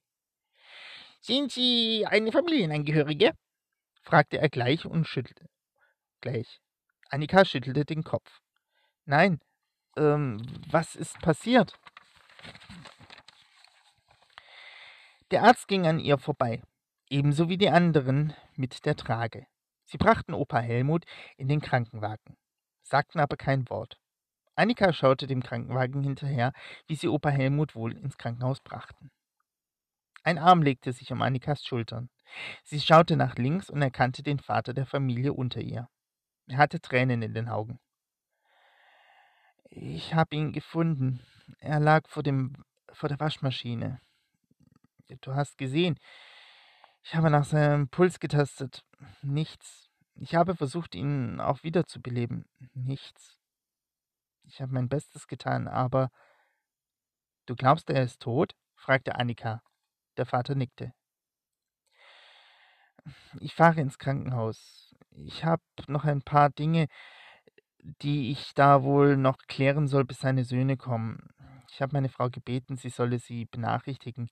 Sind 1.25 1.53
Sie 1.53 2.05
eine 2.05 2.33
Familienangehörige? 2.33 3.31
fragte 4.01 4.39
er 4.39 4.49
gleich 4.49 4.85
und 4.85 5.07
schüttelte. 5.07 5.45
Gleich. 6.19 6.59
Annika 7.09 7.45
schüttelte 7.45 7.85
den 7.85 8.03
Kopf. 8.03 8.41
Nein, 9.05 9.39
ähm, 9.95 10.45
was 10.69 10.95
ist 10.95 11.17
passiert? 11.21 11.79
Der 15.31 15.43
Arzt 15.43 15.69
ging 15.69 15.87
an 15.87 16.01
ihr 16.01 16.17
vorbei, 16.17 16.61
ebenso 17.09 17.47
wie 17.47 17.57
die 17.57 17.69
anderen 17.69 18.33
mit 18.57 18.83
der 18.85 18.97
Trage. 18.97 19.47
Sie 19.85 19.97
brachten 19.97 20.33
Opa 20.33 20.59
Helmut 20.59 21.05
in 21.37 21.47
den 21.47 21.61
Krankenwagen, 21.61 22.35
sagten 22.81 23.21
aber 23.21 23.37
kein 23.37 23.69
Wort. 23.69 23.97
Annika 24.55 24.91
schaute 24.91 25.25
dem 25.25 25.41
Krankenwagen 25.41 26.03
hinterher, 26.03 26.51
wie 26.87 26.95
sie 26.95 27.07
Opa 27.07 27.29
Helmut 27.29 27.75
wohl 27.75 27.95
ins 27.95 28.17
Krankenhaus 28.17 28.59
brachten. 28.59 29.09
Ein 30.23 30.37
Arm 30.37 30.61
legte 30.61 30.93
sich 30.93 31.11
um 31.11 31.21
Annikas 31.21 31.65
Schultern. 31.65 32.09
Sie 32.63 32.79
schaute 32.79 33.17
nach 33.17 33.35
links 33.35 33.69
und 33.69 33.81
erkannte 33.81 34.23
den 34.23 34.39
Vater 34.39 34.73
der 34.73 34.85
Familie 34.85 35.33
unter 35.33 35.59
ihr. 35.59 35.89
Er 36.47 36.57
hatte 36.57 36.79
Tränen 36.79 37.21
in 37.21 37.33
den 37.33 37.49
Augen. 37.49 37.79
Ich 39.69 40.13
habe 40.13 40.35
ihn 40.35 40.53
gefunden. 40.53 41.19
Er 41.59 41.79
lag 41.79 42.07
vor, 42.07 42.23
dem, 42.23 42.63
vor 42.91 43.09
der 43.09 43.19
Waschmaschine. 43.19 43.99
Du 45.21 45.35
hast 45.35 45.57
gesehen. 45.57 45.99
Ich 47.03 47.15
habe 47.15 47.29
nach 47.29 47.43
seinem 47.43 47.89
Puls 47.89 48.19
getastet. 48.19 48.85
Nichts. 49.21 49.89
Ich 50.15 50.35
habe 50.35 50.55
versucht, 50.55 50.95
ihn 50.95 51.41
auch 51.41 51.63
wiederzubeleben. 51.63 52.45
Nichts. 52.73 53.39
Ich 54.43 54.61
habe 54.61 54.73
mein 54.73 54.87
Bestes 54.87 55.27
getan, 55.27 55.67
aber. 55.67 56.11
Du 57.45 57.55
glaubst, 57.55 57.89
er 57.89 58.03
ist 58.03 58.21
tot? 58.21 58.55
fragte 58.75 59.15
Annika. 59.15 59.61
Der 60.17 60.25
Vater 60.25 60.55
nickte. 60.55 60.93
Ich 63.39 63.53
fahre 63.53 63.81
ins 63.81 63.97
Krankenhaus. 63.97 64.95
Ich 65.11 65.43
habe 65.43 65.63
noch 65.87 66.05
ein 66.05 66.21
paar 66.21 66.49
Dinge, 66.49 66.87
die 67.79 68.31
ich 68.31 68.53
da 68.53 68.83
wohl 68.83 69.17
noch 69.17 69.37
klären 69.47 69.87
soll, 69.87 70.05
bis 70.05 70.19
seine 70.19 70.45
Söhne 70.45 70.77
kommen. 70.77 71.29
Ich 71.69 71.81
habe 71.81 71.93
meine 71.93 72.09
Frau 72.09 72.29
gebeten, 72.29 72.77
sie 72.77 72.89
solle 72.89 73.19
sie 73.19 73.45
benachrichtigen. 73.45 74.29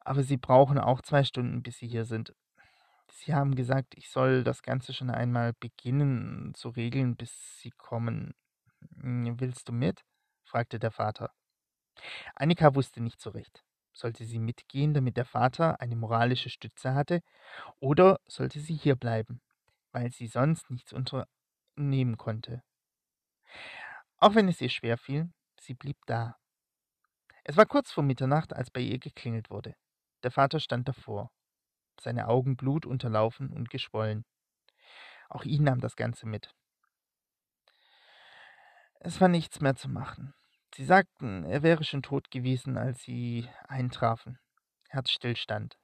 Aber 0.00 0.22
sie 0.22 0.36
brauchen 0.36 0.78
auch 0.78 1.02
zwei 1.02 1.24
Stunden, 1.24 1.62
bis 1.62 1.78
sie 1.78 1.88
hier 1.88 2.04
sind. 2.04 2.34
Sie 3.10 3.34
haben 3.34 3.54
gesagt, 3.54 3.94
ich 3.96 4.10
soll 4.10 4.42
das 4.42 4.62
Ganze 4.62 4.94
schon 4.94 5.10
einmal 5.10 5.52
beginnen 5.54 6.54
zu 6.54 6.70
regeln, 6.70 7.16
bis 7.16 7.58
sie 7.60 7.70
kommen. 7.70 8.34
Hm, 9.00 9.38
willst 9.38 9.68
du 9.68 9.72
mit? 9.72 10.02
fragte 10.44 10.78
der 10.78 10.90
Vater. 10.90 11.30
Annika 12.34 12.74
wusste 12.74 13.02
nicht 13.02 13.20
so 13.20 13.30
recht. 13.30 13.64
Sollte 13.92 14.24
sie 14.24 14.38
mitgehen, 14.38 14.94
damit 14.94 15.16
der 15.16 15.24
Vater 15.24 15.80
eine 15.80 15.96
moralische 15.96 16.48
Stütze 16.48 16.94
hatte, 16.94 17.20
oder 17.78 18.18
sollte 18.26 18.60
sie 18.60 18.74
hier 18.74 18.96
bleiben, 18.96 19.40
weil 19.92 20.10
sie 20.10 20.26
sonst 20.26 20.70
nichts 20.70 20.92
unternehmen 20.92 22.16
konnte? 22.16 22.62
Auch 24.18 24.34
wenn 24.34 24.48
es 24.48 24.60
ihr 24.60 24.70
schwer 24.70 24.98
fiel, 24.98 25.30
sie 25.60 25.74
blieb 25.74 25.98
da. 26.06 26.36
Es 27.44 27.56
war 27.56 27.66
kurz 27.66 27.90
vor 27.90 28.04
Mitternacht, 28.04 28.52
als 28.54 28.70
bei 28.70 28.80
ihr 28.80 28.98
geklingelt 28.98 29.50
wurde. 29.50 29.74
Der 30.22 30.30
Vater 30.30 30.60
stand 30.60 30.88
davor, 30.88 31.30
seine 32.00 32.28
Augen 32.28 32.56
blutunterlaufen 32.56 33.50
und 33.50 33.68
geschwollen. 33.68 34.24
Auch 35.28 35.44
ihn 35.44 35.64
nahm 35.64 35.80
das 35.80 35.96
Ganze 35.96 36.26
mit. 36.26 36.54
Es 39.00 39.20
war 39.20 39.28
nichts 39.28 39.60
mehr 39.60 39.74
zu 39.74 39.88
machen. 39.88 40.34
Sie 40.74 40.84
sagten, 40.84 41.44
er 41.44 41.62
wäre 41.62 41.84
schon 41.84 42.02
tot 42.02 42.30
gewesen, 42.30 42.78
als 42.78 43.02
sie 43.02 43.46
eintrafen. 43.68 44.38
Herzstillstand. 44.88 45.78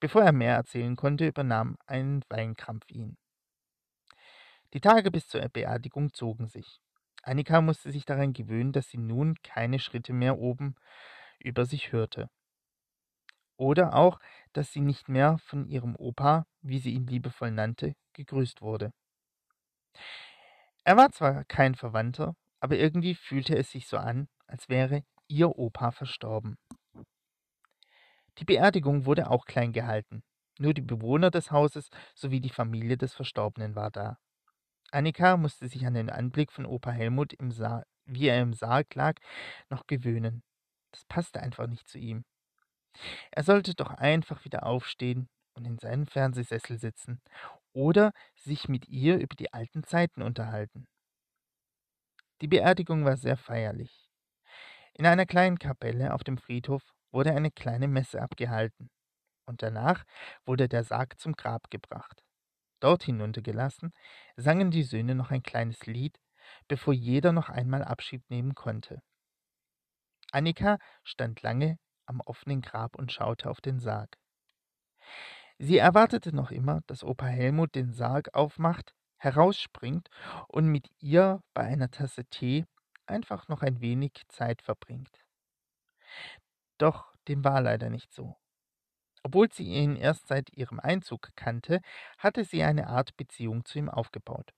Bevor 0.00 0.22
er 0.22 0.32
mehr 0.32 0.54
erzählen 0.54 0.96
konnte, 0.96 1.26
übernahm 1.26 1.76
ein 1.86 2.22
Weinkrampf 2.28 2.90
ihn. 2.90 3.16
Die 4.72 4.80
Tage 4.80 5.10
bis 5.10 5.28
zur 5.28 5.46
Beerdigung 5.48 6.14
zogen 6.14 6.46
sich. 6.46 6.80
Annika 7.22 7.60
musste 7.60 7.92
sich 7.92 8.06
daran 8.06 8.32
gewöhnen, 8.32 8.72
dass 8.72 8.88
sie 8.88 8.98
nun 8.98 9.36
keine 9.42 9.78
Schritte 9.78 10.14
mehr 10.14 10.38
oben 10.38 10.74
über 11.38 11.66
sich 11.66 11.92
hörte. 11.92 12.30
Oder 13.56 13.94
auch, 13.94 14.18
dass 14.54 14.72
sie 14.72 14.80
nicht 14.80 15.08
mehr 15.08 15.38
von 15.38 15.66
ihrem 15.66 15.94
Opa, 15.96 16.46
wie 16.62 16.78
sie 16.78 16.94
ihn 16.94 17.06
liebevoll 17.06 17.50
nannte, 17.50 17.94
gegrüßt 18.14 18.62
wurde. 18.62 18.92
Er 20.84 20.96
war 20.96 21.12
zwar 21.12 21.44
kein 21.44 21.74
Verwandter, 21.74 22.34
aber 22.62 22.78
irgendwie 22.78 23.16
fühlte 23.16 23.56
es 23.56 23.72
sich 23.72 23.88
so 23.88 23.96
an, 23.96 24.28
als 24.46 24.68
wäre 24.68 25.02
ihr 25.26 25.58
Opa 25.58 25.90
verstorben. 25.90 26.56
Die 28.38 28.44
Beerdigung 28.44 29.04
wurde 29.04 29.28
auch 29.30 29.46
klein 29.46 29.72
gehalten. 29.72 30.22
Nur 30.60 30.72
die 30.72 30.80
Bewohner 30.80 31.32
des 31.32 31.50
Hauses 31.50 31.90
sowie 32.14 32.40
die 32.40 32.50
Familie 32.50 32.96
des 32.96 33.14
Verstorbenen 33.14 33.74
war 33.74 33.90
da. 33.90 34.16
Annika 34.92 35.36
musste 35.36 35.66
sich 35.66 35.84
an 35.86 35.94
den 35.94 36.08
Anblick 36.08 36.52
von 36.52 36.64
Opa 36.64 36.92
Helmut, 36.92 37.32
im 37.32 37.50
Sarg, 37.50 37.84
wie 38.04 38.28
er 38.28 38.40
im 38.40 38.52
Sarg 38.52 38.94
lag, 38.94 39.16
noch 39.68 39.88
gewöhnen. 39.88 40.44
Das 40.92 41.04
passte 41.06 41.40
einfach 41.40 41.66
nicht 41.66 41.88
zu 41.88 41.98
ihm. 41.98 42.24
Er 43.32 43.42
sollte 43.42 43.74
doch 43.74 43.90
einfach 43.90 44.44
wieder 44.44 44.66
aufstehen 44.66 45.28
und 45.54 45.66
in 45.66 45.78
seinem 45.78 46.06
Fernsehsessel 46.06 46.78
sitzen 46.78 47.20
oder 47.72 48.12
sich 48.36 48.68
mit 48.68 48.88
ihr 48.88 49.16
über 49.16 49.34
die 49.34 49.52
alten 49.52 49.82
Zeiten 49.82 50.22
unterhalten. 50.22 50.86
Die 52.42 52.48
Beerdigung 52.48 53.04
war 53.04 53.16
sehr 53.16 53.36
feierlich. 53.36 54.10
In 54.94 55.06
einer 55.06 55.26
kleinen 55.26 55.60
Kapelle 55.60 56.12
auf 56.12 56.24
dem 56.24 56.38
Friedhof 56.38 56.82
wurde 57.12 57.30
eine 57.30 57.52
kleine 57.52 57.86
Messe 57.86 58.20
abgehalten 58.20 58.90
und 59.46 59.62
danach 59.62 60.02
wurde 60.44 60.68
der 60.68 60.82
Sarg 60.82 61.20
zum 61.20 61.34
Grab 61.34 61.70
gebracht. 61.70 62.24
Dort 62.80 63.04
hinuntergelassen, 63.04 63.92
sangen 64.36 64.72
die 64.72 64.82
Söhne 64.82 65.14
noch 65.14 65.30
ein 65.30 65.44
kleines 65.44 65.86
Lied, 65.86 66.18
bevor 66.66 66.92
jeder 66.92 67.30
noch 67.30 67.48
einmal 67.48 67.84
Abschied 67.84 68.28
nehmen 68.28 68.56
konnte. 68.56 69.02
Annika 70.32 70.78
stand 71.04 71.42
lange 71.42 71.78
am 72.06 72.20
offenen 72.22 72.60
Grab 72.60 72.96
und 72.96 73.12
schaute 73.12 73.50
auf 73.50 73.60
den 73.60 73.78
Sarg. 73.78 74.18
Sie 75.58 75.78
erwartete 75.78 76.34
noch 76.34 76.50
immer, 76.50 76.80
dass 76.88 77.04
Opa 77.04 77.26
Helmut 77.26 77.76
den 77.76 77.92
Sarg 77.92 78.34
aufmacht, 78.34 78.96
herausspringt 79.22 80.08
und 80.48 80.66
mit 80.66 80.88
ihr 80.98 81.42
bei 81.54 81.62
einer 81.62 81.90
Tasse 81.90 82.24
Tee 82.24 82.64
einfach 83.06 83.48
noch 83.48 83.62
ein 83.62 83.80
wenig 83.80 84.22
Zeit 84.28 84.62
verbringt. 84.62 85.24
Doch 86.78 87.14
dem 87.28 87.44
war 87.44 87.60
leider 87.60 87.88
nicht 87.88 88.12
so. 88.12 88.36
Obwohl 89.22 89.52
sie 89.52 89.64
ihn 89.64 89.94
erst 89.94 90.26
seit 90.26 90.52
ihrem 90.52 90.80
Einzug 90.80 91.30
kannte, 91.36 91.80
hatte 92.18 92.44
sie 92.44 92.64
eine 92.64 92.88
Art 92.88 93.16
Beziehung 93.16 93.64
zu 93.64 93.78
ihm 93.78 93.88
aufgebaut. 93.88 94.52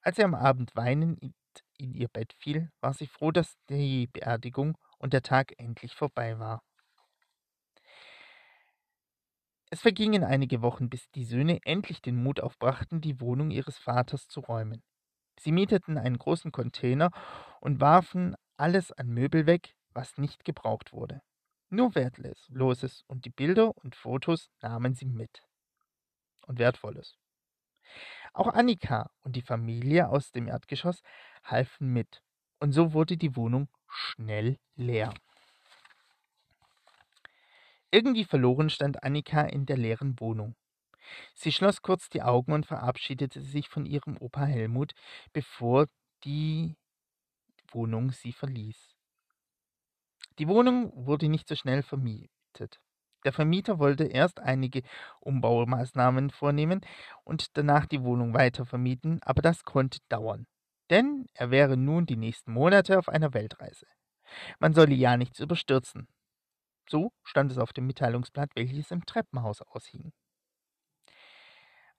Als 0.00 0.18
er 0.18 0.24
am 0.24 0.34
Abend 0.34 0.74
weinend 0.74 1.34
in 1.76 1.92
ihr 1.92 2.08
Bett 2.08 2.32
fiel, 2.32 2.70
war 2.80 2.94
sie 2.94 3.06
froh, 3.06 3.30
dass 3.30 3.56
die 3.68 4.06
Beerdigung 4.06 4.78
und 4.98 5.12
der 5.12 5.22
Tag 5.22 5.52
endlich 5.58 5.94
vorbei 5.94 6.38
war. 6.38 6.62
Es 9.70 9.80
vergingen 9.80 10.24
einige 10.24 10.62
Wochen, 10.62 10.88
bis 10.88 11.10
die 11.10 11.24
Söhne 11.24 11.58
endlich 11.64 12.00
den 12.00 12.22
Mut 12.22 12.40
aufbrachten, 12.40 13.00
die 13.00 13.20
Wohnung 13.20 13.50
ihres 13.50 13.78
Vaters 13.78 14.28
zu 14.28 14.40
räumen. 14.40 14.82
Sie 15.40 15.52
mieteten 15.52 15.98
einen 15.98 16.18
großen 16.18 16.52
Container 16.52 17.10
und 17.60 17.80
warfen 17.80 18.36
alles 18.56 18.92
an 18.92 19.08
Möbel 19.08 19.46
weg, 19.46 19.74
was 19.92 20.16
nicht 20.18 20.44
gebraucht 20.44 20.92
wurde. 20.92 21.22
Nur 21.70 21.94
Wertloses 21.94 23.02
und 23.08 23.24
die 23.24 23.30
Bilder 23.30 23.76
und 23.78 23.96
Fotos 23.96 24.50
nahmen 24.60 24.94
sie 24.94 25.06
mit. 25.06 25.42
Und 26.46 26.58
Wertvolles. 26.58 27.16
Auch 28.32 28.48
Annika 28.48 29.10
und 29.22 29.34
die 29.36 29.42
Familie 29.42 30.08
aus 30.08 30.30
dem 30.30 30.46
Erdgeschoss 30.46 31.02
halfen 31.42 31.92
mit, 31.92 32.22
und 32.60 32.72
so 32.72 32.92
wurde 32.92 33.16
die 33.16 33.34
Wohnung 33.36 33.68
schnell 33.88 34.58
leer. 34.74 35.12
Irgendwie 37.94 38.24
verloren 38.24 38.70
stand 38.70 39.04
Annika 39.04 39.42
in 39.42 39.66
der 39.66 39.76
leeren 39.76 40.18
Wohnung. 40.18 40.56
Sie 41.32 41.52
schloss 41.52 41.80
kurz 41.80 42.08
die 42.08 42.22
Augen 42.22 42.50
und 42.50 42.66
verabschiedete 42.66 43.40
sich 43.40 43.68
von 43.68 43.86
ihrem 43.86 44.16
Opa 44.16 44.46
Helmut, 44.46 44.94
bevor 45.32 45.86
die 46.24 46.74
Wohnung 47.70 48.10
sie 48.10 48.32
verließ. 48.32 48.96
Die 50.40 50.48
Wohnung 50.48 50.90
wurde 51.06 51.28
nicht 51.28 51.46
so 51.46 51.54
schnell 51.54 51.84
vermietet. 51.84 52.80
Der 53.24 53.32
Vermieter 53.32 53.78
wollte 53.78 54.06
erst 54.06 54.40
einige 54.40 54.82
Umbaumaßnahmen 55.20 56.30
vornehmen 56.30 56.80
und 57.22 57.56
danach 57.56 57.86
die 57.86 58.02
Wohnung 58.02 58.34
weiter 58.34 58.66
vermieten, 58.66 59.20
aber 59.22 59.40
das 59.40 59.62
konnte 59.62 60.00
dauern, 60.08 60.48
denn 60.90 61.26
er 61.32 61.52
wäre 61.52 61.76
nun 61.76 62.06
die 62.06 62.16
nächsten 62.16 62.54
Monate 62.54 62.98
auf 62.98 63.08
einer 63.08 63.34
Weltreise. 63.34 63.86
Man 64.58 64.74
solle 64.74 64.96
ja 64.96 65.16
nichts 65.16 65.38
überstürzen. 65.38 66.08
So 66.88 67.12
stand 67.22 67.50
es 67.50 67.58
auf 67.58 67.72
dem 67.72 67.86
Mitteilungsblatt, 67.86 68.50
welches 68.54 68.90
im 68.90 69.06
Treppenhaus 69.06 69.62
aushing. 69.62 70.12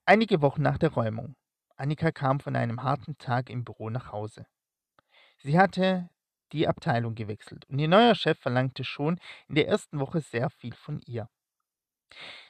Einige 0.06 0.42
Wochen 0.42 0.62
nach 0.62 0.77
der 0.77 0.92
Räumung. 0.94 1.36
Annika 1.77 2.12
kam 2.12 2.39
von 2.39 2.56
einem 2.56 2.84
harten 2.84 3.18
Tag 3.18 3.50
im 3.50 3.63
Büro 3.63 3.89
nach 3.89 4.12
Hause. 4.12 4.46
Sie 5.38 5.58
hatte 5.58 6.10
die 6.51 6.68
Abteilung 6.68 7.15
gewechselt 7.15 7.65
und 7.65 7.80
ihr 7.80 7.88
neuer 7.88 8.15
Chef 8.15 8.39
verlangte 8.39 8.84
schon 8.84 9.20
in 9.48 9.56
der 9.56 9.68
ersten 9.68 10.00
Woche 10.00 10.22
sehr 10.22 10.50
viel 10.50 10.74
von 10.74 11.01
ihr. 11.06 11.27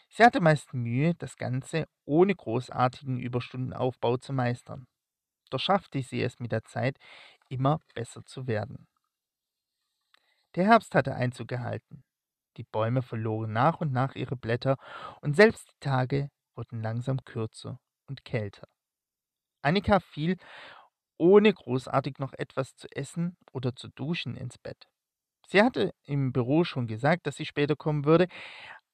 Sie 0.09 0.23
hatte 0.23 0.41
meist 0.41 0.73
Mühe, 0.73 1.15
das 1.15 1.37
Ganze 1.37 1.87
ohne 2.05 2.35
großartigen 2.35 3.19
Überstundenaufbau 3.19 4.17
zu 4.17 4.33
meistern. 4.33 4.87
Doch 5.49 5.59
schaffte 5.59 6.01
sie 6.01 6.21
es 6.21 6.39
mit 6.39 6.51
der 6.51 6.63
Zeit, 6.63 6.97
immer 7.49 7.79
besser 7.93 8.23
zu 8.25 8.47
werden. 8.47 8.87
Der 10.55 10.65
Herbst 10.65 10.95
hatte 10.95 11.15
Einzug 11.15 11.47
gehalten. 11.47 12.03
Die 12.57 12.63
Bäume 12.63 13.01
verloren 13.01 13.51
nach 13.53 13.81
und 13.81 13.91
nach 13.91 14.15
ihre 14.15 14.35
Blätter 14.35 14.77
und 15.21 15.35
selbst 15.35 15.69
die 15.71 15.79
Tage 15.79 16.29
wurden 16.55 16.81
langsam 16.81 17.23
kürzer 17.25 17.79
und 18.07 18.23
kälter. 18.25 18.67
Annika 19.61 19.99
fiel, 19.99 20.37
ohne 21.17 21.53
großartig 21.53 22.19
noch 22.19 22.33
etwas 22.33 22.75
zu 22.75 22.87
essen 22.91 23.37
oder 23.51 23.75
zu 23.75 23.89
duschen, 23.89 24.35
ins 24.35 24.57
Bett. 24.57 24.87
Sie 25.47 25.61
hatte 25.61 25.93
im 26.03 26.33
Büro 26.33 26.63
schon 26.63 26.87
gesagt, 26.87 27.27
dass 27.27 27.35
sie 27.35 27.45
später 27.45 27.75
kommen 27.75 28.05
würde. 28.05 28.27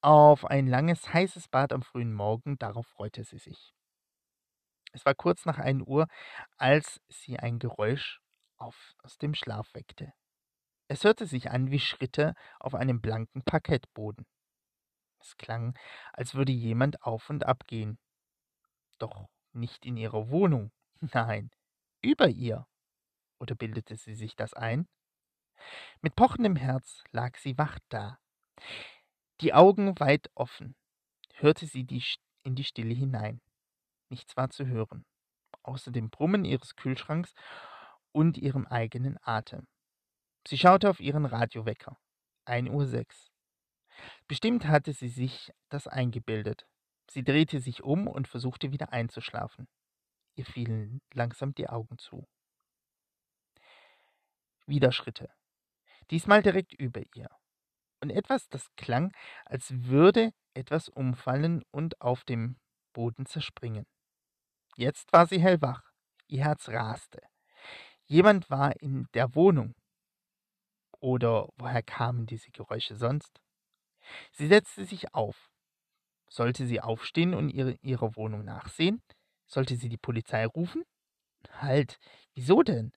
Auf 0.01 0.45
ein 0.45 0.67
langes, 0.67 1.13
heißes 1.13 1.47
Bad 1.49 1.73
am 1.73 1.83
frühen 1.83 2.13
Morgen, 2.13 2.57
darauf 2.57 2.87
freute 2.87 3.23
sie 3.23 3.37
sich. 3.37 3.73
Es 4.93 5.05
war 5.05 5.15
kurz 5.15 5.45
nach 5.45 5.57
1 5.57 5.83
Uhr, 5.87 6.07
als 6.57 7.01
sie 7.09 7.39
ein 7.39 7.59
Geräusch 7.59 8.19
auf, 8.57 8.93
aus 9.03 9.17
dem 9.17 9.33
Schlaf 9.33 9.73
weckte. 9.73 10.13
Es 10.91 11.05
hörte 11.05 11.25
sich 11.25 11.51
an 11.51 11.71
wie 11.71 11.79
Schritte 11.79 12.35
auf 12.59 12.75
einem 12.75 12.99
blanken 12.99 13.43
Parkettboden. 13.43 14.25
Es 15.21 15.37
klang, 15.37 15.79
als 16.11 16.35
würde 16.35 16.51
jemand 16.51 17.01
auf 17.03 17.29
und 17.29 17.45
ab 17.45 17.65
gehen. 17.65 17.97
Doch 18.97 19.29
nicht 19.53 19.85
in 19.85 19.95
ihrer 19.95 20.29
Wohnung, 20.31 20.73
nein, 20.99 21.49
über 22.01 22.27
ihr. 22.27 22.67
Oder 23.39 23.55
bildete 23.55 23.95
sie 23.95 24.15
sich 24.15 24.35
das 24.35 24.53
ein? 24.53 24.85
Mit 26.01 26.17
pochendem 26.17 26.57
Herz 26.57 27.05
lag 27.11 27.37
sie 27.37 27.57
wach 27.57 27.79
da, 27.87 28.19
die 29.39 29.53
Augen 29.53 29.97
weit 29.97 30.29
offen, 30.35 30.75
hörte 31.35 31.67
sie 31.67 31.85
die, 31.85 32.03
in 32.43 32.55
die 32.55 32.65
Stille 32.65 32.93
hinein. 32.93 33.39
Nichts 34.09 34.35
war 34.35 34.49
zu 34.49 34.65
hören, 34.65 35.05
außer 35.63 35.91
dem 35.91 36.09
Brummen 36.09 36.43
ihres 36.43 36.75
Kühlschranks 36.75 37.33
und 38.11 38.37
ihrem 38.37 38.67
eigenen 38.67 39.17
Atem. 39.21 39.69
Sie 40.47 40.57
schaute 40.57 40.89
auf 40.89 40.99
ihren 40.99 41.25
Radiowecker. 41.25 41.97
1.06 42.45 42.69
Uhr. 42.71 43.05
Bestimmt 44.27 44.67
hatte 44.67 44.93
sie 44.93 45.09
sich 45.09 45.51
das 45.69 45.87
eingebildet. 45.87 46.65
Sie 47.09 47.23
drehte 47.23 47.59
sich 47.59 47.83
um 47.83 48.07
und 48.07 48.27
versuchte 48.27 48.71
wieder 48.71 48.91
einzuschlafen. 48.91 49.67
Ihr 50.35 50.45
fielen 50.45 51.01
langsam 51.13 51.53
die 51.53 51.67
Augen 51.67 51.97
zu. 51.97 52.27
Wieder 54.65 54.91
Schritte. 54.91 55.29
Diesmal 56.09 56.41
direkt 56.41 56.73
über 56.73 57.01
ihr. 57.15 57.29
Und 57.99 58.09
etwas, 58.09 58.49
das 58.49 58.73
klang, 58.75 59.11
als 59.45 59.71
würde 59.71 60.31
etwas 60.53 60.89
umfallen 60.89 61.63
und 61.71 62.01
auf 62.01 62.23
dem 62.23 62.57
Boden 62.93 63.25
zerspringen. 63.25 63.85
Jetzt 64.75 65.13
war 65.13 65.27
sie 65.27 65.39
hellwach. 65.39 65.83
Ihr 66.27 66.45
Herz 66.45 66.69
raste. 66.69 67.21
Jemand 68.05 68.49
war 68.49 68.75
in 68.81 69.07
der 69.13 69.35
Wohnung. 69.35 69.75
Oder 71.01 71.49
woher 71.57 71.81
kamen 71.81 72.27
diese 72.27 72.51
Geräusche 72.51 72.95
sonst? 72.95 73.41
Sie 74.31 74.47
setzte 74.47 74.85
sich 74.85 75.13
auf. 75.13 75.51
Sollte 76.29 76.65
sie 76.65 76.79
aufstehen 76.79 77.33
und 77.33 77.49
ihre, 77.49 77.73
ihrer 77.81 78.15
Wohnung 78.15 78.45
nachsehen? 78.45 79.01
Sollte 79.47 79.75
sie 79.75 79.89
die 79.89 79.97
Polizei 79.97 80.45
rufen? 80.45 80.83
Halt, 81.59 81.97
wieso 82.35 82.61
denn? 82.61 82.93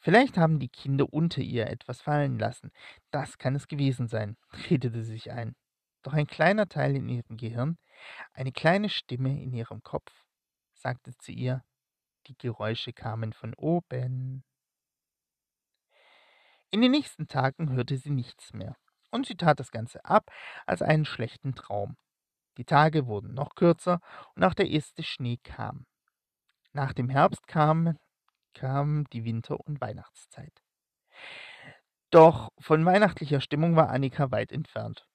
Vielleicht 0.00 0.36
haben 0.36 0.58
die 0.58 0.68
Kinder 0.68 1.12
unter 1.12 1.40
ihr 1.40 1.68
etwas 1.68 2.02
fallen 2.02 2.38
lassen. 2.40 2.72
Das 3.12 3.38
kann 3.38 3.54
es 3.54 3.68
gewesen 3.68 4.08
sein, 4.08 4.36
redete 4.68 5.02
sie 5.02 5.12
sich 5.12 5.30
ein. 5.30 5.54
Doch 6.02 6.14
ein 6.14 6.26
kleiner 6.26 6.68
Teil 6.68 6.96
in 6.96 7.08
ihrem 7.08 7.36
Gehirn, 7.36 7.78
eine 8.32 8.50
kleine 8.50 8.88
Stimme 8.88 9.40
in 9.40 9.52
ihrem 9.52 9.80
Kopf, 9.84 10.24
sagte 10.74 11.16
zu 11.18 11.30
ihr, 11.30 11.64
die 12.26 12.36
Geräusche 12.36 12.92
kamen 12.92 13.32
von 13.32 13.54
oben. 13.54 14.42
In 16.74 16.80
den 16.80 16.92
nächsten 16.92 17.28
Tagen 17.28 17.70
hörte 17.70 17.98
sie 17.98 18.08
nichts 18.08 18.54
mehr, 18.54 18.76
und 19.10 19.26
sie 19.26 19.36
tat 19.36 19.60
das 19.60 19.70
Ganze 19.70 20.02
ab 20.06 20.30
als 20.64 20.80
einen 20.80 21.04
schlechten 21.04 21.54
Traum. 21.54 21.98
Die 22.56 22.64
Tage 22.64 23.06
wurden 23.06 23.34
noch 23.34 23.56
kürzer 23.56 24.00
und 24.34 24.42
auch 24.42 24.54
der 24.54 24.70
erste 24.70 25.02
Schnee 25.02 25.36
kam. 25.36 25.84
Nach 26.72 26.94
dem 26.94 27.10
Herbst 27.10 27.46
kam, 27.46 27.98
kam 28.54 29.04
die 29.12 29.22
Winter- 29.24 29.60
und 29.60 29.82
Weihnachtszeit. 29.82 30.62
Doch 32.10 32.48
von 32.58 32.86
weihnachtlicher 32.86 33.42
Stimmung 33.42 33.76
war 33.76 33.90
Annika 33.90 34.30
weit 34.30 34.50
entfernt. 34.50 35.06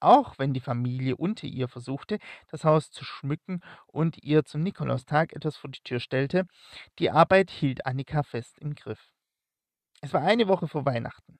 Auch 0.00 0.38
wenn 0.38 0.52
die 0.52 0.60
Familie 0.60 1.16
unter 1.16 1.46
ihr 1.46 1.68
versuchte, 1.68 2.18
das 2.50 2.64
Haus 2.64 2.90
zu 2.90 3.06
schmücken 3.06 3.62
und 3.86 4.22
ihr 4.22 4.44
zum 4.44 4.62
Nikolaustag 4.62 5.32
etwas 5.32 5.56
vor 5.56 5.70
die 5.70 5.80
Tür 5.80 5.98
stellte, 5.98 6.46
die 6.98 7.10
Arbeit 7.10 7.50
hielt 7.50 7.86
Annika 7.86 8.22
fest 8.22 8.58
im 8.58 8.74
Griff. 8.74 9.15
Es 10.00 10.12
war 10.12 10.22
eine 10.22 10.48
Woche 10.48 10.68
vor 10.68 10.84
Weihnachten. 10.84 11.38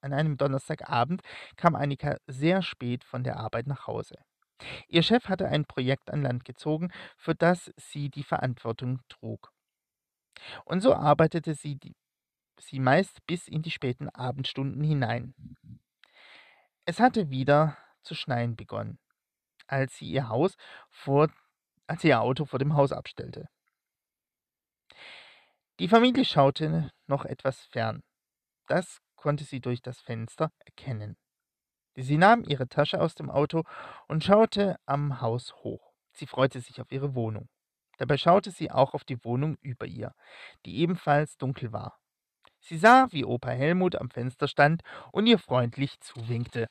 An 0.00 0.12
einem 0.12 0.36
Donnerstagabend 0.36 1.22
kam 1.56 1.74
Annika 1.74 2.16
sehr 2.26 2.62
spät 2.62 3.04
von 3.04 3.24
der 3.24 3.38
Arbeit 3.38 3.66
nach 3.66 3.86
Hause. 3.86 4.16
Ihr 4.88 5.02
Chef 5.02 5.28
hatte 5.28 5.48
ein 5.48 5.64
Projekt 5.64 6.10
an 6.10 6.22
Land 6.22 6.44
gezogen, 6.44 6.90
für 7.16 7.34
das 7.34 7.72
sie 7.76 8.08
die 8.08 8.22
Verantwortung 8.22 9.00
trug. 9.08 9.52
Und 10.64 10.80
so 10.80 10.94
arbeitete 10.94 11.54
sie, 11.54 11.76
die, 11.76 11.96
sie 12.60 12.78
meist 12.78 13.24
bis 13.26 13.48
in 13.48 13.62
die 13.62 13.70
späten 13.70 14.08
Abendstunden 14.08 14.82
hinein. 14.82 15.34
Es 16.84 17.00
hatte 17.00 17.30
wieder 17.30 17.76
zu 18.02 18.14
schneien 18.14 18.56
begonnen, 18.56 18.98
als 19.66 19.96
sie 19.96 20.06
ihr 20.06 20.28
Haus 20.28 20.56
vor, 20.90 21.28
als 21.86 22.02
sie 22.02 22.08
ihr 22.08 22.20
Auto 22.20 22.44
vor 22.44 22.58
dem 22.58 22.74
Haus 22.74 22.92
abstellte. 22.92 23.48
Die 25.78 25.88
Familie 25.88 26.24
schaute 26.24 26.90
noch 27.08 27.24
etwas 27.24 27.64
fern. 27.64 28.02
Das 28.66 29.00
konnte 29.14 29.44
sie 29.44 29.60
durch 29.60 29.82
das 29.82 30.00
Fenster 30.00 30.50
erkennen. 30.64 31.16
Sie 31.94 32.18
nahm 32.18 32.44
ihre 32.44 32.68
Tasche 32.68 33.00
aus 33.00 33.14
dem 33.14 33.30
Auto 33.30 33.64
und 34.06 34.22
schaute 34.22 34.76
am 34.84 35.20
Haus 35.20 35.54
hoch. 35.56 35.92
Sie 36.12 36.26
freute 36.26 36.60
sich 36.60 36.80
auf 36.80 36.92
ihre 36.92 37.14
Wohnung. 37.14 37.48
Dabei 37.98 38.18
schaute 38.18 38.50
sie 38.50 38.70
auch 38.70 38.92
auf 38.92 39.04
die 39.04 39.24
Wohnung 39.24 39.56
über 39.62 39.86
ihr, 39.86 40.14
die 40.66 40.78
ebenfalls 40.78 41.38
dunkel 41.38 41.72
war. 41.72 41.98
Sie 42.60 42.76
sah, 42.76 43.06
wie 43.10 43.24
Opa 43.24 43.50
Helmut 43.50 43.96
am 43.96 44.10
Fenster 44.10 44.48
stand 44.48 44.82
und 45.12 45.26
ihr 45.26 45.38
freundlich 45.38 45.98
zuwinkte. 46.00 46.68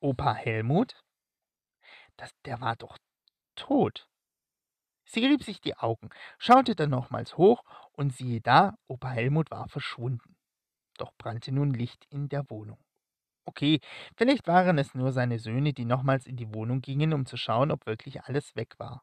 Opa 0.00 0.34
Helmut? 0.34 1.02
Das, 2.16 2.30
der 2.44 2.60
war 2.60 2.76
doch 2.76 2.98
tot. 3.56 4.05
Sie 5.06 5.24
rieb 5.24 5.42
sich 5.44 5.60
die 5.60 5.76
Augen, 5.76 6.10
schaute 6.38 6.74
dann 6.74 6.90
nochmals 6.90 7.36
hoch 7.36 7.62
und 7.92 8.12
siehe 8.14 8.40
da, 8.40 8.76
Opa 8.88 9.08
Helmut 9.10 9.50
war 9.50 9.68
verschwunden. 9.68 10.36
Doch 10.98 11.12
brannte 11.18 11.52
nun 11.52 11.72
Licht 11.72 12.06
in 12.10 12.28
der 12.28 12.48
Wohnung. 12.50 12.78
Okay, 13.46 13.80
vielleicht 14.16 14.48
waren 14.48 14.78
es 14.78 14.94
nur 14.94 15.12
seine 15.12 15.38
Söhne, 15.38 15.72
die 15.72 15.84
nochmals 15.84 16.26
in 16.26 16.36
die 16.36 16.52
Wohnung 16.54 16.80
gingen, 16.80 17.12
um 17.12 17.26
zu 17.26 17.36
schauen, 17.36 17.70
ob 17.70 17.86
wirklich 17.86 18.24
alles 18.24 18.56
weg 18.56 18.74
war. 18.78 19.02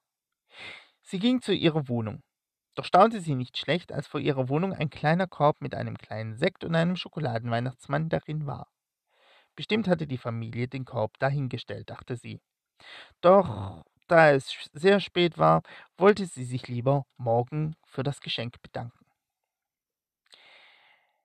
Sie 1.01 1.19
ging 1.19 1.41
zu 1.41 1.53
ihrer 1.53 1.87
Wohnung. 1.87 2.23
Doch 2.75 2.85
staunte 2.85 3.21
sie 3.21 3.35
nicht 3.35 3.57
schlecht, 3.57 3.91
als 3.91 4.07
vor 4.07 4.19
ihrer 4.19 4.49
Wohnung 4.49 4.73
ein 4.73 4.89
kleiner 4.89 5.27
Korb 5.27 5.61
mit 5.61 5.75
einem 5.75 5.97
kleinen 5.97 6.35
Sekt 6.37 6.63
und 6.63 6.75
einem 6.75 6.95
Schokoladenweihnachtsmann 6.95 8.09
darin 8.09 8.47
war. 8.47 8.67
Bestimmt 9.55 9.87
hatte 9.87 10.07
die 10.07 10.17
Familie 10.17 10.67
den 10.67 10.85
Korb 10.85 11.19
dahingestellt, 11.19 11.89
dachte 11.89 12.15
sie. 12.17 12.41
Doch 13.21 13.83
da 14.07 14.31
es 14.31 14.69
sehr 14.73 14.99
spät 14.99 15.37
war, 15.37 15.63
wollte 15.97 16.25
sie 16.25 16.43
sich 16.43 16.67
lieber 16.67 17.05
morgen 17.17 17.75
für 17.85 18.03
das 18.03 18.19
Geschenk 18.19 18.61
bedanken. 18.61 19.05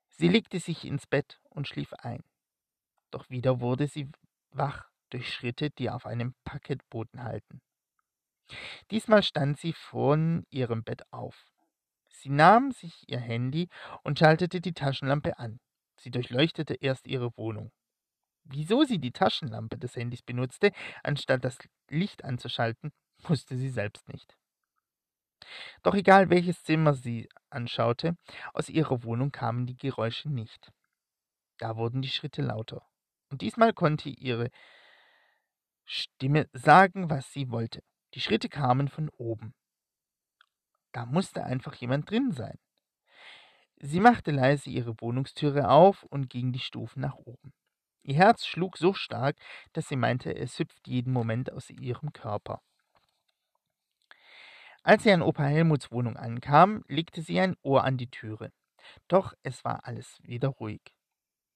Sie 0.09 0.27
legte 0.27 0.59
sich 0.59 0.85
ins 0.85 1.07
Bett 1.07 1.39
und 1.49 1.67
schlief 1.67 1.93
ein. 1.93 2.23
Doch 3.11 3.29
wieder 3.29 3.61
wurde 3.61 3.87
sie 3.87 4.09
wach 4.51 4.89
durch 5.09 5.33
Schritte, 5.33 5.69
die 5.71 5.89
auf 5.89 6.05
einem 6.05 6.35
Parkettboden 6.43 7.23
halten. 7.23 7.61
Diesmal 8.91 9.23
stand 9.23 9.59
sie 9.59 9.73
von 9.73 10.45
ihrem 10.49 10.83
Bett 10.83 11.03
auf. 11.11 11.45
Sie 12.09 12.29
nahm 12.29 12.71
sich 12.71 13.07
ihr 13.07 13.19
Handy 13.19 13.69
und 14.03 14.19
schaltete 14.19 14.61
die 14.61 14.73
Taschenlampe 14.73 15.37
an. 15.39 15.59
Sie 15.97 16.11
durchleuchtete 16.11 16.75
erst 16.75 17.07
ihre 17.07 17.35
Wohnung. 17.37 17.71
Wieso 18.43 18.83
sie 18.83 18.99
die 18.99 19.11
Taschenlampe 19.11 19.77
des 19.77 19.95
Handys 19.95 20.21
benutzte, 20.21 20.71
anstatt 21.03 21.43
das 21.45 21.57
Licht 21.89 22.23
anzuschalten, 22.23 22.91
wusste 23.23 23.55
sie 23.57 23.69
selbst 23.69 24.07
nicht. 24.09 24.35
Doch 25.83 25.95
egal 25.95 26.29
welches 26.29 26.63
Zimmer 26.63 26.93
sie 26.93 27.29
anschaute, 27.49 28.17
aus 28.53 28.69
ihrer 28.69 29.03
Wohnung 29.03 29.31
kamen 29.31 29.65
die 29.65 29.77
Geräusche 29.77 30.29
nicht. 30.29 30.71
Da 31.57 31.77
wurden 31.77 32.01
die 32.01 32.09
Schritte 32.09 32.41
lauter. 32.41 32.85
Und 33.29 33.41
diesmal 33.41 33.73
konnte 33.73 34.09
ihre 34.09 34.49
Stimme 35.85 36.47
sagen, 36.53 37.09
was 37.09 37.31
sie 37.31 37.49
wollte. 37.49 37.83
Die 38.13 38.21
Schritte 38.21 38.49
kamen 38.49 38.87
von 38.87 39.09
oben. 39.17 39.53
Da 40.91 41.05
musste 41.05 41.43
einfach 41.43 41.75
jemand 41.75 42.09
drin 42.09 42.31
sein. 42.31 42.57
Sie 43.77 43.99
machte 43.99 44.31
leise 44.31 44.69
ihre 44.69 44.99
Wohnungstüre 44.99 45.69
auf 45.69 46.03
und 46.03 46.29
ging 46.29 46.51
die 46.51 46.59
Stufen 46.59 47.01
nach 47.01 47.15
oben. 47.15 47.53
Ihr 48.03 48.15
Herz 48.15 48.45
schlug 48.45 48.77
so 48.77 48.93
stark, 48.93 49.37
dass 49.73 49.87
sie 49.87 49.95
meinte, 49.95 50.35
es 50.35 50.57
hüpft 50.57 50.87
jeden 50.87 51.13
Moment 51.13 51.51
aus 51.51 51.69
ihrem 51.69 52.13
Körper. 52.13 52.61
Als 54.83 55.03
sie 55.03 55.11
an 55.11 55.21
Opa 55.21 55.43
Helmuts 55.43 55.91
Wohnung 55.91 56.17
ankam, 56.17 56.83
legte 56.87 57.21
sie 57.21 57.39
ein 57.39 57.55
Ohr 57.61 57.83
an 57.83 57.97
die 57.97 58.09
Türe. 58.09 58.51
Doch 59.07 59.33
es 59.43 59.63
war 59.63 59.85
alles 59.85 60.19
wieder 60.23 60.47
ruhig. 60.49 60.81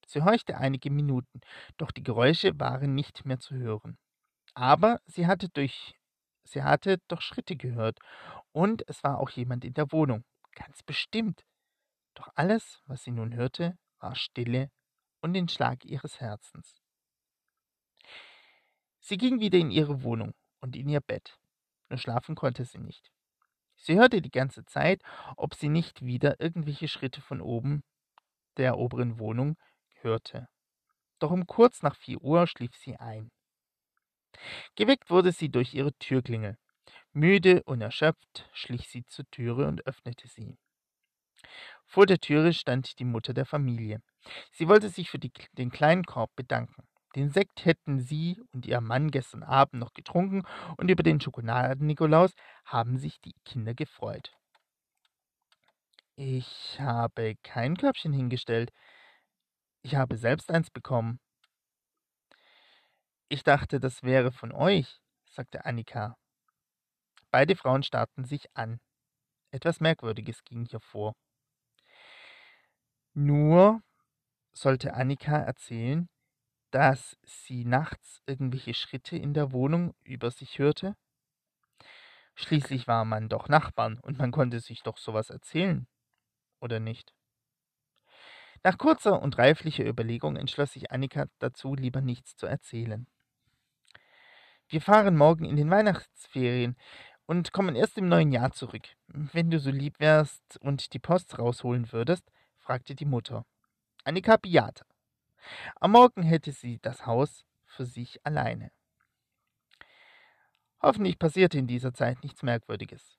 Sie 0.05 0.21
horchte 0.21 0.57
einige 0.57 0.91
Minuten, 0.91 1.41
doch 1.77 1.91
die 1.91 2.03
Geräusche 2.03 2.59
waren 2.59 2.93
nicht 2.93 3.25
mehr 3.25 3.39
zu 3.39 3.55
hören. 3.55 3.97
Aber 4.53 5.01
sie 5.05 5.25
hatte 5.25 5.49
durch 5.49 5.95
sie 6.43 6.61
hatte 6.63 6.99
doch 7.07 7.21
Schritte 7.21 7.55
gehört, 7.55 7.99
und 8.51 8.87
es 8.87 9.03
war 9.03 9.17
auch 9.19 9.29
jemand 9.31 9.65
in 9.65 9.73
der 9.73 9.91
Wohnung, 9.91 10.23
ganz 10.53 10.83
bestimmt. 10.83 11.45
Doch 12.13 12.29
alles, 12.35 12.81
was 12.85 13.03
sie 13.03 13.11
nun 13.11 13.33
hörte, 13.33 13.77
war 13.99 14.15
Stille 14.15 14.69
und 15.23 15.33
den 15.33 15.47
Schlag 15.47 15.85
ihres 15.85 16.19
Herzens. 16.19 16.75
Sie 18.99 19.17
ging 19.17 19.39
wieder 19.39 19.57
in 19.57 19.71
ihre 19.71 20.03
Wohnung 20.03 20.33
und 20.59 20.75
in 20.75 20.89
ihr 20.89 21.01
Bett, 21.01 21.39
nur 21.89 21.97
schlafen 21.97 22.35
konnte 22.35 22.65
sie 22.65 22.77
nicht. 22.77 23.11
Sie 23.77 23.95
hörte 23.95 24.21
die 24.21 24.31
ganze 24.31 24.65
Zeit, 24.65 25.01
ob 25.35 25.55
sie 25.55 25.69
nicht 25.69 26.05
wieder 26.05 26.39
irgendwelche 26.39 26.87
Schritte 26.87 27.21
von 27.21 27.41
oben 27.41 27.83
der 28.57 28.77
oberen 28.77 29.17
Wohnung 29.17 29.57
hörte. 30.01 30.47
Doch 31.19 31.31
um 31.31 31.47
kurz 31.47 31.81
nach 31.81 31.95
vier 31.95 32.21
Uhr 32.21 32.45
schlief 32.45 32.75
sie 32.75 32.97
ein. 32.97 33.31
Geweckt 34.75 35.09
wurde 35.09 35.31
sie 35.31 35.49
durch 35.49 35.73
ihre 35.73 35.93
Türklingel. 35.93 36.57
Müde 37.13 37.63
und 37.63 37.81
erschöpft 37.81 38.49
schlich 38.53 38.89
sie 38.89 39.05
zur 39.05 39.29
Türe 39.31 39.67
und 39.67 39.85
öffnete 39.87 40.27
sie. 40.27 40.57
Vor 41.85 42.05
der 42.05 42.19
Türe 42.19 42.53
stand 42.53 42.99
die 42.99 43.05
Mutter 43.05 43.33
der 43.33 43.45
Familie. 43.45 44.01
Sie 44.51 44.67
wollte 44.67 44.89
sich 44.89 45.09
für 45.09 45.19
die, 45.19 45.31
den 45.53 45.71
kleinen 45.71 46.03
Korb 46.03 46.35
bedanken. 46.35 46.87
Den 47.15 47.29
Sekt 47.29 47.65
hätten 47.65 47.99
sie 47.99 48.41
und 48.51 48.65
ihr 48.65 48.81
Mann 48.81 49.11
gestern 49.11 49.43
Abend 49.43 49.79
noch 49.79 49.93
getrunken 49.93 50.43
und 50.77 50.89
über 50.89 51.03
den 51.03 51.21
Schokoladen-Nikolaus 51.21 52.33
haben 52.65 52.97
sich 52.97 53.21
die 53.21 53.35
Kinder 53.45 53.75
gefreut. 53.75 54.31
Ich 56.15 56.79
habe 56.79 57.35
kein 57.43 57.77
Körbchen 57.77 58.13
hingestellt. 58.13 58.71
Ich 59.83 59.95
habe 59.95 60.17
selbst 60.17 60.51
eins 60.51 60.69
bekommen. 60.69 61.19
Ich 63.29 63.43
dachte, 63.43 63.79
das 63.79 64.03
wäre 64.03 64.31
von 64.31 64.51
euch, 64.51 65.01
sagte 65.29 65.65
Annika. 65.65 66.15
Beide 67.31 67.55
Frauen 67.55 67.83
starrten 67.83 68.25
sich 68.25 68.47
an. 68.55 68.79
Etwas 69.51 69.79
Merkwürdiges 69.79 70.43
ging 70.43 70.65
hier 70.65 70.79
vor. 70.79 71.15
Nur 73.13 73.81
sollte 74.53 74.93
Annika 74.93 75.37
erzählen, 75.37 76.09
dass 76.71 77.17
sie 77.23 77.65
nachts 77.65 78.21
irgendwelche 78.25 78.73
Schritte 78.73 79.17
in 79.17 79.33
der 79.33 79.51
Wohnung 79.51 79.93
über 80.03 80.31
sich 80.31 80.59
hörte? 80.59 80.95
Schließlich 82.35 82.87
war 82.87 83.05
man 83.05 83.29
doch 83.29 83.47
Nachbarn 83.47 83.99
und 83.99 84.17
man 84.17 84.31
konnte 84.31 84.59
sich 84.59 84.81
doch 84.81 84.97
sowas 84.97 85.29
erzählen, 85.29 85.87
oder 86.59 86.79
nicht? 86.79 87.13
Nach 88.63 88.77
kurzer 88.77 89.21
und 89.21 89.37
reiflicher 89.37 89.85
Überlegung 89.85 90.37
entschloss 90.37 90.71
sich 90.71 90.91
Annika 90.91 91.25
dazu, 91.39 91.75
lieber 91.75 92.01
nichts 92.01 92.35
zu 92.35 92.47
erzählen. 92.47 93.07
Wir 94.69 94.81
fahren 94.81 95.17
morgen 95.17 95.45
in 95.45 95.57
den 95.57 95.69
Weihnachtsferien 95.69 96.77
und 97.25 97.51
kommen 97.51 97.75
erst 97.75 97.97
im 97.97 98.07
neuen 98.07 98.31
Jahr 98.31 98.51
zurück. 98.51 98.87
Wenn 99.07 99.51
du 99.51 99.59
so 99.59 99.69
lieb 99.69 99.99
wärst 99.99 100.57
und 100.61 100.93
die 100.93 100.99
Post 100.99 101.37
rausholen 101.37 101.91
würdest, 101.91 102.31
fragte 102.57 102.95
die 102.95 103.05
Mutter. 103.05 103.45
Annika 104.05 104.37
bejahte. 104.37 104.85
Am 105.79 105.91
Morgen 105.91 106.23
hätte 106.23 106.51
sie 106.51 106.79
das 106.81 107.05
Haus 107.05 107.45
für 107.65 107.85
sich 107.85 108.25
alleine. 108.25 108.71
Hoffentlich 110.81 111.17
passierte 111.17 111.57
in 111.57 111.67
dieser 111.67 111.93
Zeit 111.93 112.21
nichts 112.23 112.43
Merkwürdiges. 112.43 113.17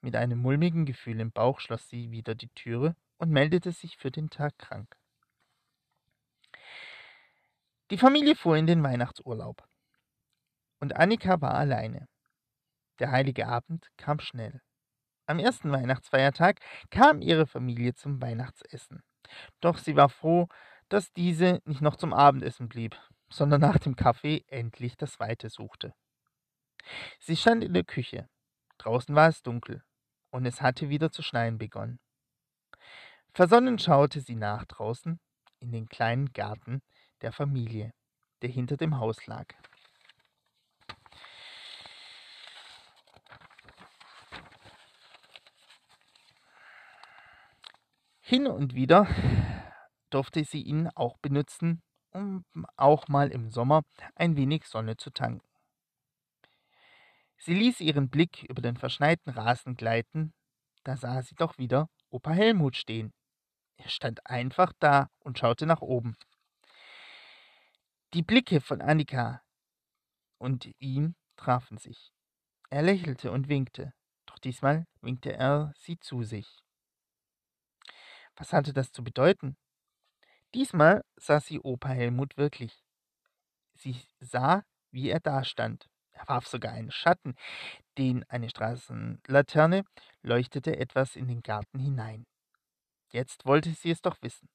Mit 0.00 0.16
einem 0.16 0.40
mulmigen 0.40 0.84
Gefühl 0.84 1.20
im 1.20 1.30
Bauch 1.30 1.60
schloss 1.60 1.88
sie 1.88 2.10
wieder 2.10 2.34
die 2.34 2.48
Türe 2.48 2.96
und 3.18 3.30
meldete 3.30 3.70
sich 3.70 3.96
für 3.96 4.10
den 4.10 4.28
Tag 4.28 4.58
krank. 4.58 4.96
Die 7.90 7.98
Familie 7.98 8.34
fuhr 8.34 8.56
in 8.56 8.66
den 8.66 8.82
Weihnachtsurlaub. 8.82 9.62
Und 10.80 10.96
Annika 10.96 11.40
war 11.40 11.54
alleine. 11.54 12.08
Der 12.98 13.12
heilige 13.12 13.46
Abend 13.46 13.90
kam 13.96 14.18
schnell. 14.18 14.60
Am 15.26 15.38
ersten 15.38 15.70
Weihnachtsfeiertag 15.70 16.60
kam 16.90 17.20
ihre 17.20 17.46
Familie 17.46 17.94
zum 17.94 18.20
Weihnachtsessen. 18.20 19.02
Doch 19.60 19.78
sie 19.78 19.96
war 19.96 20.08
froh, 20.08 20.48
dass 20.88 21.12
diese 21.12 21.60
nicht 21.64 21.80
noch 21.80 21.96
zum 21.96 22.12
Abendessen 22.12 22.68
blieb, 22.68 22.96
sondern 23.28 23.60
nach 23.60 23.78
dem 23.78 23.96
Kaffee 23.96 24.44
endlich 24.48 24.96
das 24.96 25.18
Weite 25.18 25.50
suchte. 25.50 25.94
Sie 27.18 27.36
stand 27.36 27.64
in 27.64 27.74
der 27.74 27.84
Küche. 27.84 28.28
Draußen 28.78 29.14
war 29.14 29.28
es 29.28 29.42
dunkel 29.42 29.82
und 30.30 30.46
es 30.46 30.60
hatte 30.60 30.88
wieder 30.88 31.10
zu 31.10 31.22
schneien 31.22 31.58
begonnen. 31.58 31.98
Versonnen 33.32 33.78
schaute 33.78 34.20
sie 34.20 34.36
nach 34.36 34.64
draußen 34.64 35.18
in 35.58 35.72
den 35.72 35.88
kleinen 35.88 36.32
Garten 36.32 36.82
der 37.22 37.32
Familie, 37.32 37.92
der 38.42 38.50
hinter 38.50 38.76
dem 38.76 38.98
Haus 38.98 39.26
lag. 39.26 39.54
Hin 48.28 48.48
und 48.48 48.74
wieder 48.74 49.06
durfte 50.10 50.42
sie 50.42 50.60
ihn 50.60 50.88
auch 50.96 51.16
benutzen, 51.18 51.80
um 52.10 52.44
auch 52.76 53.06
mal 53.06 53.30
im 53.30 53.52
Sommer 53.52 53.82
ein 54.16 54.34
wenig 54.34 54.64
Sonne 54.64 54.96
zu 54.96 55.10
tanken. 55.10 55.48
Sie 57.38 57.54
ließ 57.54 57.78
ihren 57.78 58.10
Blick 58.10 58.42
über 58.42 58.60
den 58.60 58.76
verschneiten 58.76 59.30
Rasen 59.30 59.76
gleiten, 59.76 60.34
da 60.82 60.96
sah 60.96 61.22
sie 61.22 61.36
doch 61.36 61.56
wieder 61.56 61.88
Opa 62.10 62.32
Helmut 62.32 62.74
stehen. 62.74 63.12
Er 63.76 63.90
stand 63.90 64.26
einfach 64.26 64.72
da 64.80 65.08
und 65.20 65.38
schaute 65.38 65.64
nach 65.64 65.80
oben. 65.80 66.16
Die 68.12 68.22
Blicke 68.22 68.60
von 68.60 68.80
Annika 68.80 69.40
und 70.38 70.68
ihm 70.80 71.14
trafen 71.36 71.78
sich. 71.78 72.10
Er 72.70 72.82
lächelte 72.82 73.30
und 73.30 73.48
winkte, 73.48 73.92
doch 74.26 74.40
diesmal 74.40 74.84
winkte 75.00 75.32
er 75.32 75.72
sie 75.76 76.00
zu 76.00 76.24
sich. 76.24 76.65
Was 78.36 78.52
hatte 78.52 78.72
das 78.72 78.92
zu 78.92 79.02
bedeuten? 79.02 79.56
Diesmal 80.54 81.04
sah 81.16 81.40
sie 81.40 81.60
Opa 81.60 81.88
Helmut 81.88 82.36
wirklich. 82.36 82.84
Sie 83.74 84.00
sah, 84.20 84.64
wie 84.90 85.10
er 85.10 85.20
dastand. 85.20 85.88
Er 86.12 86.28
warf 86.28 86.46
sogar 86.46 86.72
einen 86.72 86.90
Schatten, 86.90 87.34
den 87.98 88.24
eine 88.24 88.48
Straßenlaterne 88.48 89.84
leuchtete 90.22 90.78
etwas 90.78 91.16
in 91.16 91.28
den 91.28 91.42
Garten 91.42 91.78
hinein. 91.78 92.26
Jetzt 93.10 93.44
wollte 93.44 93.70
sie 93.70 93.90
es 93.90 94.00
doch 94.00 94.16
wissen. 94.22 94.48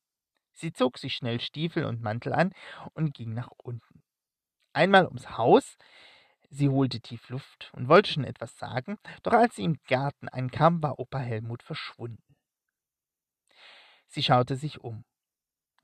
Sie 0.53 0.73
zog 0.73 0.97
sich 0.97 1.13
schnell 1.13 1.39
Stiefel 1.39 1.85
und 1.85 2.01
Mantel 2.01 2.33
an 2.33 2.53
und 2.93 3.13
ging 3.13 3.33
nach 3.33 3.51
unten. 3.57 4.03
Einmal 4.73 5.05
ums 5.05 5.37
Haus, 5.37 5.77
Sie 6.53 6.67
holte 6.67 6.99
tief 6.99 7.29
Luft 7.29 7.71
und 7.73 7.87
wollte 7.87 8.11
schon 8.11 8.25
etwas 8.25 8.57
sagen, 8.57 8.97
doch 9.23 9.31
als 9.31 9.55
sie 9.55 9.63
im 9.63 9.79
Garten 9.87 10.27
ankam, 10.27 10.83
war 10.83 10.99
Opa 10.99 11.19
Helmut 11.19 11.63
verschwunden. 11.63 12.30
Sie 14.13 14.23
schaute 14.23 14.57
sich 14.57 14.81
um. 14.81 15.05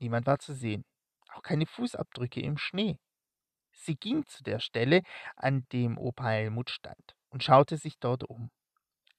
Niemand 0.00 0.26
war 0.26 0.38
zu 0.38 0.52
sehen, 0.52 0.84
auch 1.32 1.42
keine 1.42 1.64
Fußabdrücke 1.64 2.40
im 2.42 2.58
Schnee. 2.58 2.98
Sie 3.72 3.96
ging 3.96 4.26
zu 4.26 4.42
der 4.42 4.58
Stelle, 4.58 5.02
an 5.34 5.66
dem 5.72 5.96
Opa 5.96 6.28
Helmut 6.28 6.68
stand, 6.68 7.16
und 7.30 7.42
schaute 7.42 7.78
sich 7.78 7.98
dort 7.98 8.24
um. 8.24 8.50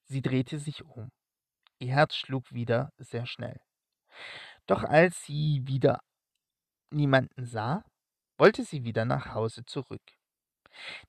Sie 0.04 0.22
drehte 0.22 0.60
sich 0.60 0.84
um. 0.84 1.10
Ihr 1.80 1.93
Herz 1.93 2.15
schlug 2.15 2.52
wieder 2.52 2.91
sehr 2.98 3.26
schnell. 3.26 3.60
Doch 4.67 4.84
als 4.84 5.24
sie 5.24 5.62
wieder 5.65 6.02
niemanden 6.91 7.45
sah, 7.45 7.84
wollte 8.38 8.63
sie 8.63 8.84
wieder 8.84 9.06
nach 9.06 9.34
Hause 9.34 9.65
zurück. 9.65 10.04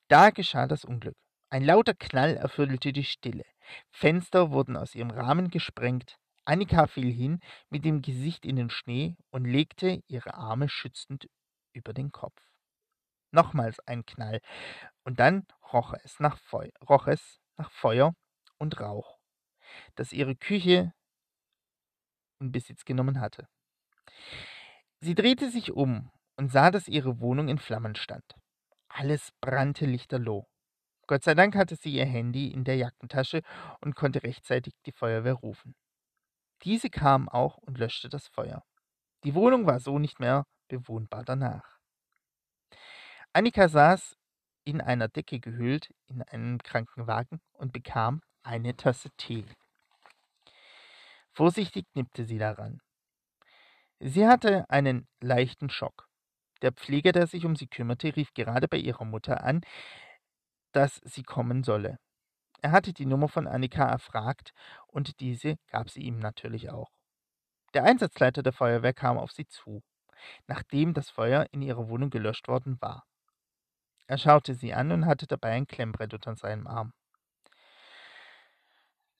Da 0.09 0.31
geschah 0.31 0.67
das 0.67 0.87
Unglück. 0.87 1.17
Ein 1.51 1.65
lauter 1.65 1.95
Knall 1.95 2.37
erfüllte 2.37 2.95
die 2.95 3.05
Stille. 3.05 3.45
Fenster 3.91 4.53
wurden 4.53 4.77
aus 4.77 4.95
ihrem 4.95 5.11
Rahmen 5.11 5.51
gesprengt. 5.51 6.17
Annika 6.51 6.89
fiel 6.89 7.13
hin 7.13 7.39
mit 7.69 7.85
dem 7.85 8.03
Gesicht 8.03 8.45
in 8.45 8.57
den 8.57 8.71
Schnee 8.71 9.17
und 9.31 9.45
legte 9.45 10.03
ihre 10.09 10.35
Arme 10.35 10.69
schützend 10.69 11.29
über 11.73 11.93
den 11.93 12.11
Kopf. 12.11 12.43
Nochmals 13.31 13.79
ein 13.87 14.05
Knall, 14.05 14.41
und 15.05 15.21
dann 15.21 15.47
roch 15.73 15.95
es 16.03 16.19
nach, 16.19 16.39
Feu 16.39 16.69
roch 16.89 17.07
es 17.07 17.41
nach 17.57 17.71
Feuer 17.71 18.17
und 18.59 18.81
Rauch, 18.81 19.21
das 19.95 20.13
ihre 20.13 20.35
Küche 20.35 20.93
in 22.41 22.51
Besitz 22.51 22.85
genommen 22.85 23.21
hatte. 23.21 23.47
Sie 24.99 25.15
drehte 25.15 25.53
sich 25.53 25.71
um 25.71 26.11
und 26.37 26.51
sah, 26.51 26.73
dass 26.73 26.89
ihre 26.89 27.21
Wohnung 27.21 27.47
in 27.47 27.59
Flammen 27.59 27.95
stand. 27.95 28.25
Alles 28.89 29.31
brannte 29.41 29.87
lichterloh. 29.87 30.49
Gott 31.07 31.23
sei 31.23 31.37
Dank 31.37 31.55
hatte 31.55 31.77
sie 31.77 31.95
ihr 31.95 32.07
Handy 32.07 32.49
in 32.49 32.65
der 32.65 32.75
Jackentasche 32.75 33.43
und 33.81 33.95
konnte 33.95 34.25
rechtzeitig 34.25 34.75
die 34.85 34.93
Feuerwehr 34.93 35.35
rufen. 35.35 35.77
Diese 36.63 36.91
kam 36.91 37.29
auch 37.29 37.57
und 37.59 37.79
löschte 37.79 38.09
das 38.09 38.29
Feuer. 38.29 38.65
Die 39.25 39.35
Wohnung 39.35 39.67
war 39.67 39.81
so 39.81 39.99
nicht 39.99 40.21
mehr 40.21 40.45
bewohnbar 40.69 41.25
danach. 41.25 41.79
Annika 43.33 43.69
saß 43.69 44.17
in 44.65 44.81
einer 44.81 45.09
Decke 45.09 45.41
gehüllt 45.41 45.95
in 46.07 46.23
einem 46.23 46.59
Krankenwagen 46.59 47.41
und 47.53 47.73
bekam 47.73 48.21
eine 48.43 48.77
Tasse 48.77 49.11
Tee. 49.17 49.45
Vorsichtig 51.33 51.87
nippte 51.95 52.25
sie 52.25 52.39
daran. 52.39 52.81
Sie 54.01 54.27
hatte 54.27 54.69
einen 54.69 55.07
leichten 55.21 55.71
Schock. 55.71 56.09
Der 56.63 56.73
Pfleger, 56.73 57.13
der 57.13 57.27
sich 57.27 57.45
um 57.45 57.57
sie 57.57 57.69
kümmerte, 57.69 58.15
rief 58.17 58.33
gerade 58.35 58.69
bei 58.69 58.79
ihrer 58.79 59.05
Mutter 59.05 59.45
an, 59.45 59.63
dass 60.73 61.01
sie 61.05 61.23
kommen 61.23 61.63
solle. 61.63 61.99
Er 62.63 62.73
hatte 62.73 62.93
die 62.93 63.07
Nummer 63.07 63.29
von 63.29 63.47
Annika 63.47 63.89
erfragt 63.89 64.53
und 64.87 65.21
diese 65.21 65.57
gab 65.71 65.91
sie 65.91 66.03
ihm 66.03 66.19
natürlich 66.19 66.71
auch. 66.71 66.91
Der 67.75 67.85
Einsatzleiter 67.85 68.43
der 68.43 68.53
Feuerwehr 68.53 68.93
kam 68.93 69.17
auf 69.17 69.33
sie 69.33 69.47
zu, 69.47 69.83
nachdem 70.47 70.93
das 70.93 71.11
Feuer 71.11 71.47
in 71.53 71.63
ihrer 71.63 71.89
Wohnung 71.89 72.11
gelöscht 72.11 72.49
worden 72.49 72.77
war. 72.81 73.05
Er 74.07 74.19
schaute 74.19 74.55
sie 74.55 74.75
an 74.75 74.91
und 74.93 75.07
hatte 75.07 75.27
dabei 75.27 75.53
ein 75.53 75.67
Klemmbrett 75.67 76.13
unter 76.13 76.35
seinem 76.37 76.67
Arm. 76.67 76.93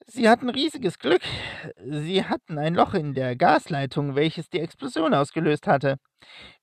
Sie 0.05 0.27
hatten 0.27 0.49
riesiges 0.49 0.99
Glück. 0.99 1.21
Sie 1.77 2.25
hatten 2.25 2.57
ein 2.57 2.75
Loch 2.75 2.93
in 2.93 3.13
der 3.13 3.35
Gasleitung, 3.35 4.15
welches 4.15 4.49
die 4.49 4.59
Explosion 4.59 5.13
ausgelöst 5.13 5.67
hatte. 5.67 5.97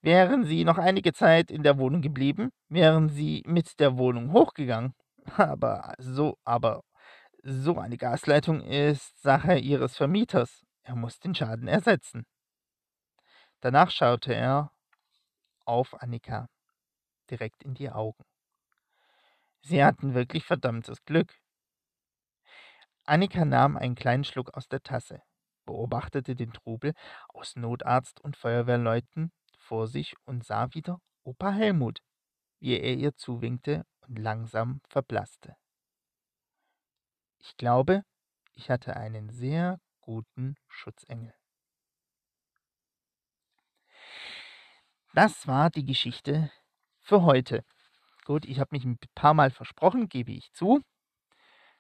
Wären 0.03 0.45
Sie 0.45 0.65
noch 0.65 0.77
einige 0.79 1.13
Zeit 1.13 1.51
in 1.51 1.63
der 1.63 1.79
Wohnung 1.79 2.03
geblieben, 2.03 2.51
wären 2.69 3.09
Sie 3.09 3.43
mit 3.47 3.81
der 3.81 3.97
Wohnung 3.97 4.33
hochgegangen. 4.33 4.93
Aber 5.37 5.95
so, 5.99 6.39
aber 6.45 6.83
so 7.43 7.79
eine 7.79 7.97
Gasleitung 7.97 8.61
ist 8.63 9.21
Sache 9.23 9.59
Ihres 9.59 9.97
Vermieters. 9.97 10.65
Er 10.83 10.97
muss 10.97 11.19
den 11.19 11.35
Schaden 11.35 11.69
ersetzen. 11.69 12.27
Danach 13.61 13.91
schaute 13.91 14.35
er 14.35 14.73
auf 15.65 16.01
Annika 16.01 16.49
direkt 17.31 17.63
in 17.63 17.75
die 17.75 17.91
Augen. 17.91 18.25
Sie 19.61 19.85
hatten 19.85 20.15
wirklich 20.15 20.45
verdammtes 20.45 21.05
Glück. 21.05 21.35
Annika 23.05 23.45
nahm 23.45 23.77
einen 23.77 23.95
kleinen 23.95 24.25
Schluck 24.25 24.55
aus 24.57 24.69
der 24.69 24.83
Tasse, 24.83 25.23
beobachtete 25.67 26.37
den 26.37 26.53
Trubel 26.53 26.95
aus 27.29 27.57
Notarzt 27.57 28.21
und 28.21 28.37
Feuerwehrleuten 28.37 29.33
vor 29.59 29.89
sich 29.89 30.15
und 30.25 30.45
sah 30.45 30.73
wieder 30.73 31.01
Opa 31.25 31.51
Helmut, 31.51 32.01
wie 32.61 32.79
er 32.79 32.95
ihr 32.95 33.15
zuwinkte 33.15 33.85
langsam 34.09 34.81
verblasste. 34.89 35.57
Ich 37.39 37.57
glaube, 37.57 38.03
ich 38.55 38.71
hatte 38.71 38.97
einen 38.97 39.31
sehr 39.31 39.81
guten 40.01 40.57
Schutzengel. 40.69 41.35
Das 45.15 45.47
war 45.47 45.71
die 45.71 45.85
Geschichte 45.85 46.51
für 47.01 47.23
heute. 47.23 47.65
Gut, 48.25 48.45
ich 48.45 48.61
habe 48.61 48.69
mich 48.73 48.85
ein 48.85 48.99
paar 49.15 49.35
Mal 49.35 49.51
versprochen, 49.51 50.09
gebe 50.09 50.33
ich 50.33 50.53
zu. 50.53 50.83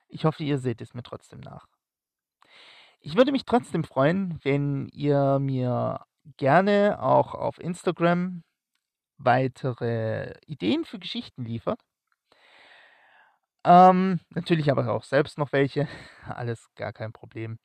Ich 0.09 0.25
hoffe, 0.25 0.45
ihr 0.45 0.59
seht 0.59 0.81
es 0.81 0.95
mir 0.95 1.03
trotzdem 1.03 1.41
nach. 1.41 1.67
Ich 3.01 3.17
würde 3.17 3.33
mich 3.33 3.45
trotzdem 3.45 3.85
freuen, 3.85 4.43
wenn 4.43 4.89
ihr 4.89 5.39
mir 5.39 6.05
gerne 6.37 7.01
auch 7.01 7.35
auf 7.35 7.59
Instagram 7.59 8.43
weitere 9.19 10.35
Ideen 10.47 10.85
für 10.85 10.99
Geschichten 10.99 11.45
liefert. 11.45 11.81
Ähm, 13.69 14.19
natürlich 14.31 14.71
aber 14.71 14.91
auch 14.91 15.05
selbst 15.05 15.37
noch 15.37 15.53
welche. 15.53 15.87
Alles 16.27 16.71
gar 16.75 16.95
kein 16.95 17.13
Problem. 17.13 17.59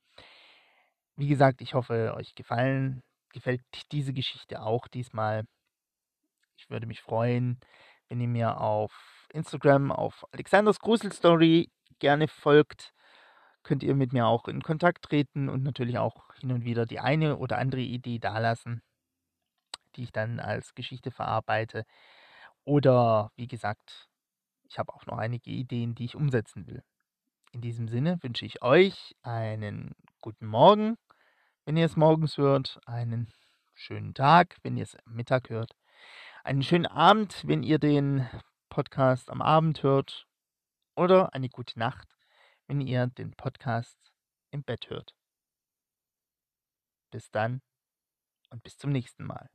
Wie 1.16 1.30
gesagt, 1.30 1.62
ich 1.62 1.76
hoffe, 1.76 2.14
euch 2.18 2.36
gefallen, 2.36 3.02
gefällt 3.32 3.62
diese 3.94 4.12
Geschichte 4.12 4.62
auch 4.62 4.90
diesmal. 4.90 5.46
Ich 6.58 6.70
würde 6.70 6.88
mich 6.88 7.02
freuen, 7.02 7.58
wenn 8.10 8.20
ihr 8.20 8.28
mir 8.28 8.60
auf 8.60 9.28
Instagram 9.32 9.94
auf 9.94 10.26
Alexanders 10.34 10.80
Gruselstory 10.82 11.72
gerne 12.00 12.28
folgt, 12.28 12.94
könnt 13.64 13.82
ihr 13.82 13.96
mit 13.96 14.12
mir 14.12 14.28
auch 14.28 14.50
in 14.50 14.62
Kontakt 14.62 15.04
treten 15.06 15.48
und 15.48 15.64
natürlich 15.64 16.00
auch 16.00 16.34
hin 16.36 16.52
und 16.52 16.66
wieder 16.66 16.86
die 16.86 17.00
eine 17.00 17.38
oder 17.38 17.60
andere 17.60 17.82
Idee 17.82 18.20
dalassen, 18.20 18.82
die 19.96 20.04
ich 20.04 20.12
dann 20.12 20.42
als 20.42 20.76
Geschichte 20.76 21.12
verarbeite. 21.12 21.86
Oder 22.66 23.32
wie 23.38 23.48
gesagt, 23.48 24.10
ich 24.74 24.80
habe 24.80 24.92
auch 24.92 25.06
noch 25.06 25.20
einige 25.20 25.52
Ideen, 25.52 25.94
die 25.94 26.06
ich 26.06 26.16
umsetzen 26.16 26.66
will. 26.66 26.84
In 27.52 27.62
diesem 27.62 27.88
Sinne 27.88 28.18
wünsche 28.24 28.44
ich 28.44 28.64
euch 28.64 29.16
einen 29.22 29.94
guten 30.20 30.48
Morgen, 30.48 30.98
wenn 31.64 31.78
ihr 31.78 31.86
es 31.86 31.96
morgens 31.96 32.40
hört, 32.40 32.80
einen 32.88 33.32
schönen 33.76 34.16
Tag, 34.16 34.58
wenn 34.64 34.76
ihr 34.76 34.82
es 34.82 34.96
am 34.96 35.14
Mittag 35.14 35.52
hört, 35.52 35.76
einen 36.44 36.64
schönen 36.64 36.88
Abend, 36.88 37.44
wenn 37.46 37.62
ihr 37.62 37.78
den 37.78 38.28
Podcast 38.70 39.30
am 39.30 39.44
Abend 39.44 39.84
hört 39.84 40.26
oder 40.96 41.36
eine 41.36 41.50
gute 41.50 41.78
Nacht, 41.78 42.18
wenn 42.66 42.82
ihr 42.82 43.06
den 43.06 43.36
Podcast 43.36 44.00
im 44.50 44.64
Bett 44.64 44.90
hört. 44.90 45.14
Bis 47.12 47.30
dann 47.30 47.62
und 48.50 48.64
bis 48.64 48.80
zum 48.80 48.92
nächsten 48.92 49.24
Mal. 49.24 49.52